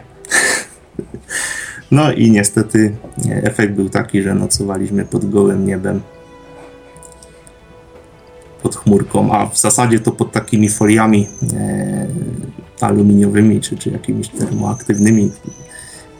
[1.93, 2.95] No i niestety
[3.29, 6.01] e, efekt był taki, że nocowaliśmy pod gołym niebem.
[8.63, 12.07] Pod chmurką, a w zasadzie to pod takimi foliami e,
[12.81, 15.31] aluminiowymi czy, czy jakimiś termoaktywnymi,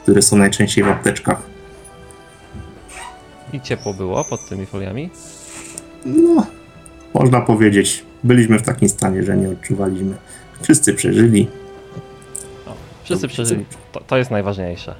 [0.04, 1.42] które są najczęściej w apteczkach.
[3.54, 5.10] I ciepło było pod tymi foliami?
[6.06, 6.46] No,
[7.14, 10.16] można powiedzieć, byliśmy w takim stanie, że nie odczuwaliśmy.
[10.62, 11.48] Wszyscy przeżyli.
[12.68, 13.66] O, wszyscy przeżyli.
[13.92, 14.96] To, to jest najważniejsze.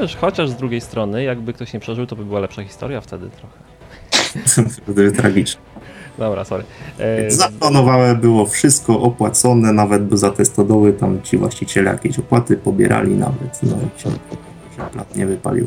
[0.00, 3.30] Chociaż, chociaż z drugiej strony, jakby ktoś nie przeżył, to by była lepsza historia wtedy
[3.30, 4.70] trochę.
[4.82, 5.60] Wtedy tragicznie.
[6.18, 6.64] Dobra, sorry.
[6.98, 13.14] E, Zaplanowane było wszystko opłacone, nawet za te stodoły tam ci właściciele jakieś opłaty pobierali
[13.14, 13.60] nawet.
[13.62, 15.66] No i się, że plan nie wypalił.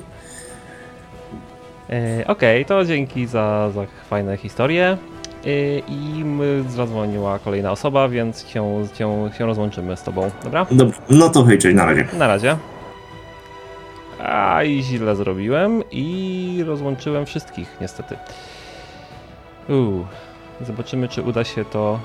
[1.89, 4.97] E, Okej, to dzięki za, za fajne historie.
[5.45, 6.25] E, I
[6.69, 10.65] zadzwoniła kolejna osoba, więc się, się, się rozłączymy z tobą, dobra?
[10.71, 12.07] Dobra, no to hej, cześć, na razie.
[12.17, 12.57] Na razie.
[14.23, 18.17] A i źle zrobiłem i rozłączyłem wszystkich, niestety.
[19.69, 20.05] Uuu,
[20.61, 21.99] zobaczymy, czy uda się to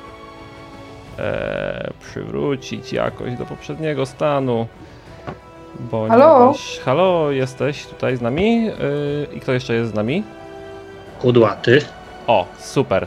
[1.18, 4.66] e, przywrócić jakoś do poprzedniego stanu.
[5.90, 6.80] Ponieważ...
[6.84, 8.64] Halo, jesteś tutaj z nami?
[8.64, 8.72] Yy,
[9.34, 10.24] I kto jeszcze jest z nami?
[11.20, 11.80] Kudłaty.
[12.26, 13.06] O, super.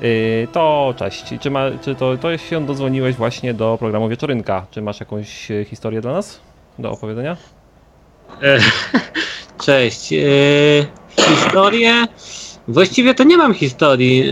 [0.00, 1.34] Yy, to cześć.
[1.40, 4.66] Czy, ma, czy to, to się dodzwoniłeś właśnie do programu Wieczorynka?
[4.70, 6.40] Czy masz jakąś e, historię dla nas
[6.78, 7.36] do opowiedzenia?
[8.42, 8.58] E,
[9.64, 10.12] cześć.
[10.12, 10.16] E,
[11.16, 12.04] historię?
[12.68, 14.24] Właściwie to nie mam historii.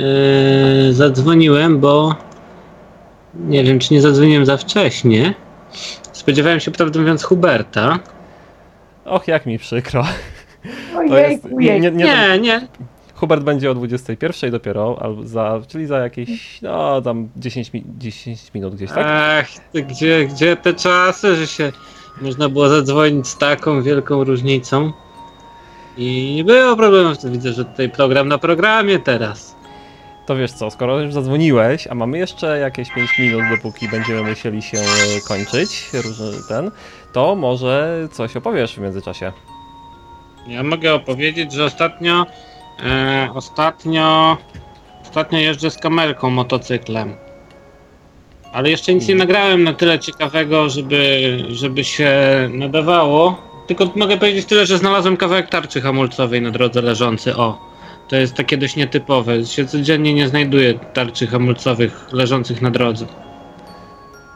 [0.88, 2.14] E, zadzwoniłem, bo
[3.34, 5.34] nie wiem, czy nie zadzwoniłem za wcześnie.
[6.12, 7.98] Spodziewałem się, prawdę mówiąc, Huberta.
[9.04, 10.04] Och, jak mi przykro.
[11.10, 12.68] Ojejku, nie, nie, nie, Nie, nie.
[13.14, 18.54] Hubert będzie o 21 dopiero, albo za, czyli za jakieś, no tam 10, mi- 10
[18.54, 19.06] minut gdzieś, tak?
[19.06, 19.46] Ach,
[19.86, 21.72] gdzie, gdzie te czasy, że się
[22.20, 24.92] można było zadzwonić z taką wielką różnicą.
[25.96, 27.16] I nie było problemów.
[27.24, 29.56] Widzę, że tutaj program na programie teraz.
[30.26, 34.62] To wiesz co, skoro już zadzwoniłeś, a mamy jeszcze jakieś 5 minut, dopóki będziemy musieli
[34.62, 34.78] się
[35.28, 36.70] kończyć, różny ten,
[37.12, 39.32] to może coś opowiesz w międzyczasie.
[40.46, 42.26] Ja mogę opowiedzieć, że ostatnio
[42.84, 44.36] e, ostatnio
[45.02, 47.16] ostatnio jeżdżę z kamerką motocyklem.
[48.52, 52.12] Ale jeszcze nic nie nagrałem na tyle ciekawego, żeby, żeby się
[52.52, 53.36] nadawało.
[53.66, 57.36] Tylko mogę powiedzieć tyle, że znalazłem kawałek tarczy hamulcowej na drodze leżący.
[57.36, 57.58] O,
[58.08, 59.46] to jest takie dość nietypowe.
[59.46, 63.06] Się codziennie nie znajduje tarczy hamulcowych leżących na drodze.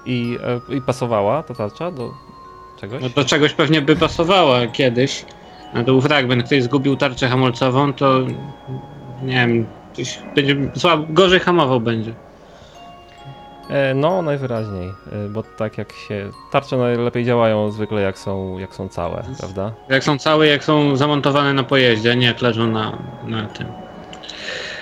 [0.07, 0.39] I,
[0.71, 2.11] e, i pasowała ta tarcza do
[2.81, 3.03] czegoś?
[3.03, 5.25] No do czegoś pewnie by pasowała kiedyś.
[5.75, 8.21] No to był fragment, ktoś zgubił tarczę hamulcową, to
[9.23, 9.67] nie wiem,
[10.35, 12.26] będzie słab, gorzej hamował będzie.
[13.71, 16.31] E, No, najwyraźniej, e, bo tak jak się.
[16.53, 19.73] Tarcze najlepiej działają zwykle jak są, jak są całe, prawda?
[19.89, 23.67] Jak są całe, jak są zamontowane na pojeździe, a nie jak leżą na, na tym.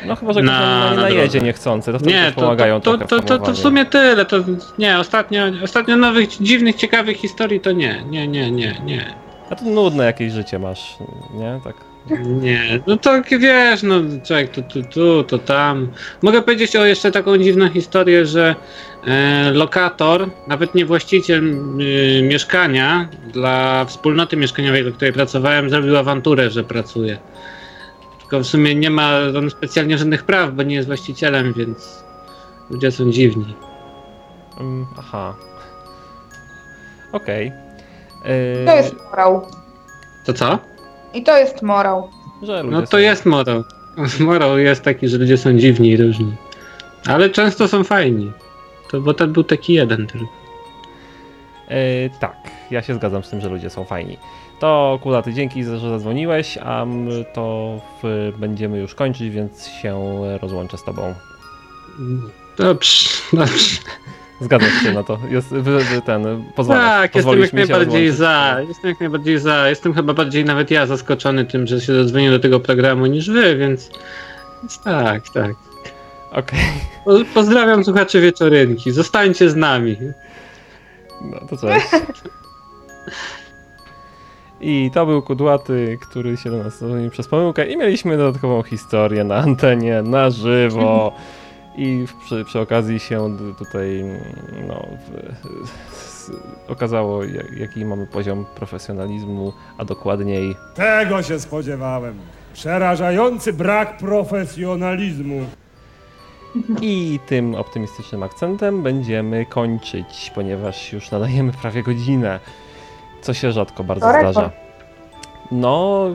[0.07, 3.23] No chyba, że Na- na, na najedzie niechcący, to wtedy Nie, to, pomagają to, to,
[3.23, 4.25] to, to, w sumie tyle.
[4.25, 4.37] To
[4.79, 9.15] nie, ostatnio, ostatnio nowych, dziwnych, ciekawych historii to nie, nie, nie, nie, nie.
[9.51, 10.97] A to nudne jakieś życie masz,
[11.35, 11.61] nie?
[11.65, 11.94] Tak.
[12.27, 13.95] Nie, no to wiesz, no
[14.27, 15.89] człowiek tu, tu, tu, to tam.
[16.23, 18.55] Mogę powiedzieć o jeszcze taką dziwną historię, że
[19.07, 21.45] e, lokator, nawet nie właściciel
[21.81, 27.19] y, mieszkania, dla wspólnoty mieszkaniowej, dla której pracowałem, zrobił awanturę, że pracuje.
[28.21, 32.05] Tylko w sumie nie ma on specjalnie żadnych praw, bo nie jest właścicielem, więc
[32.71, 33.55] ludzie są dziwni.
[34.61, 35.35] Mm, aha.
[37.13, 37.53] Okej.
[38.67, 39.47] To E, jest morał.
[40.27, 40.74] To co?
[41.15, 42.11] I to jest morał.
[42.65, 43.65] No to są- jest morał.
[44.21, 46.33] Morał jest taki, że ludzie są dziwni i różni.
[47.07, 48.33] Ale często są fajni.
[48.91, 50.27] To, bo ten był taki jeden tylko.
[51.69, 52.37] E, tak,
[52.71, 54.19] ja się zgadzam z tym, że ludzie są fajni.
[54.61, 56.87] To Kulaty, dzięki, za- że zadzwoniłeś, a
[57.35, 60.01] to w, będziemy już kończyć, więc się
[60.43, 61.15] rozłączę z tobą.
[62.59, 63.77] Dobrze, dobrze.
[64.45, 65.19] Zgadzam się na to.
[65.31, 68.57] Jest, wy, wy, ten, pozwalasz, Tak, jestem jak najbardziej za.
[68.69, 69.69] Jestem jak najbardziej za.
[69.69, 73.57] Jestem chyba bardziej nawet ja zaskoczony tym, że się zadzwonił do tego programu niż wy,
[73.57, 73.91] więc,
[74.63, 75.53] więc tak, tak.
[76.33, 76.61] Okej,
[77.05, 78.93] Po, pozdrawiam słuchaczy wieczorynki.
[78.93, 79.97] Zostańcie z nami.
[81.21, 81.87] no to cześć.
[84.61, 89.25] I to był Kudłaty, który się do nas zadzwonił przez pomyłkę i mieliśmy dodatkową historię
[89.25, 91.13] na antenie, na żywo.
[91.77, 94.05] I przy, przy okazji się tutaj
[94.69, 94.87] no,
[96.69, 102.15] okazało, jak- jaki mamy poziom profesjonalizmu, a dokładniej Tego się spodziewałem.
[102.53, 105.41] Przerażający brak profesjonalizmu.
[106.81, 112.41] I tym optymistycznym akcentem będziemy kończyć, ponieważ już nadajemy prawie godzinę,
[113.23, 114.51] co się rzadko bardzo zdarza.
[115.53, 116.07] No,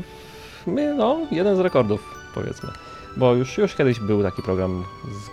[0.68, 2.70] my, no, jeden z rekordów, powiedzmy.
[3.18, 4.84] Bo już, już kiedyś był taki program,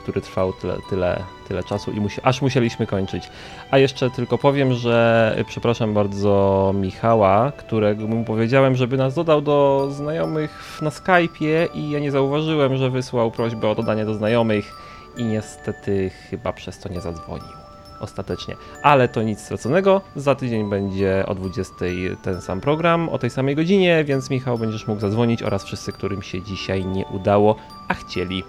[0.03, 3.31] który trwał tyle, tyle, tyle czasu i musi, aż musieliśmy kończyć.
[3.71, 9.43] A jeszcze tylko powiem, że y, przepraszam bardzo Michała, którego mu powiedziałem, żeby nas dodał
[9.43, 14.73] do znajomych na Skype'ie i ja nie zauważyłem, że wysłał prośbę o dodanie do znajomych
[15.17, 17.66] i niestety chyba przez to nie zadzwonił
[18.01, 18.57] ostatecznie.
[18.83, 20.01] Ale to nic straconego.
[20.17, 21.75] Za tydzień będzie o 20
[22.23, 26.23] ten sam program, o tej samej godzinie, więc Michał będziesz mógł zadzwonić oraz wszyscy, którym
[26.23, 27.57] się dzisiaj nie udało,
[27.89, 28.45] a chcieli.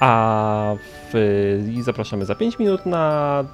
[0.00, 0.74] A
[1.12, 3.44] w, zapraszamy za 5 minut na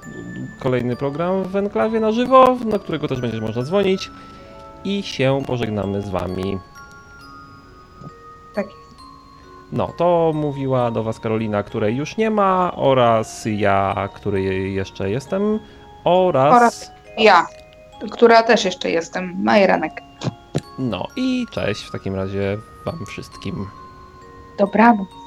[0.59, 4.11] kolejny program w Enklawie na żywo, na którego też będzie można dzwonić
[4.83, 6.59] i się pożegnamy z wami.
[9.71, 14.41] No, to mówiła do Was Karolina, której już nie ma, oraz ja, który
[14.71, 15.59] jeszcze jestem,
[16.03, 16.53] oraz.
[16.55, 17.47] Oraz ja,
[18.11, 20.01] która też jeszcze jestem, Majeranek.
[20.79, 23.67] No i cześć w takim razie Wam wszystkim.
[24.59, 25.20] Dobranoc.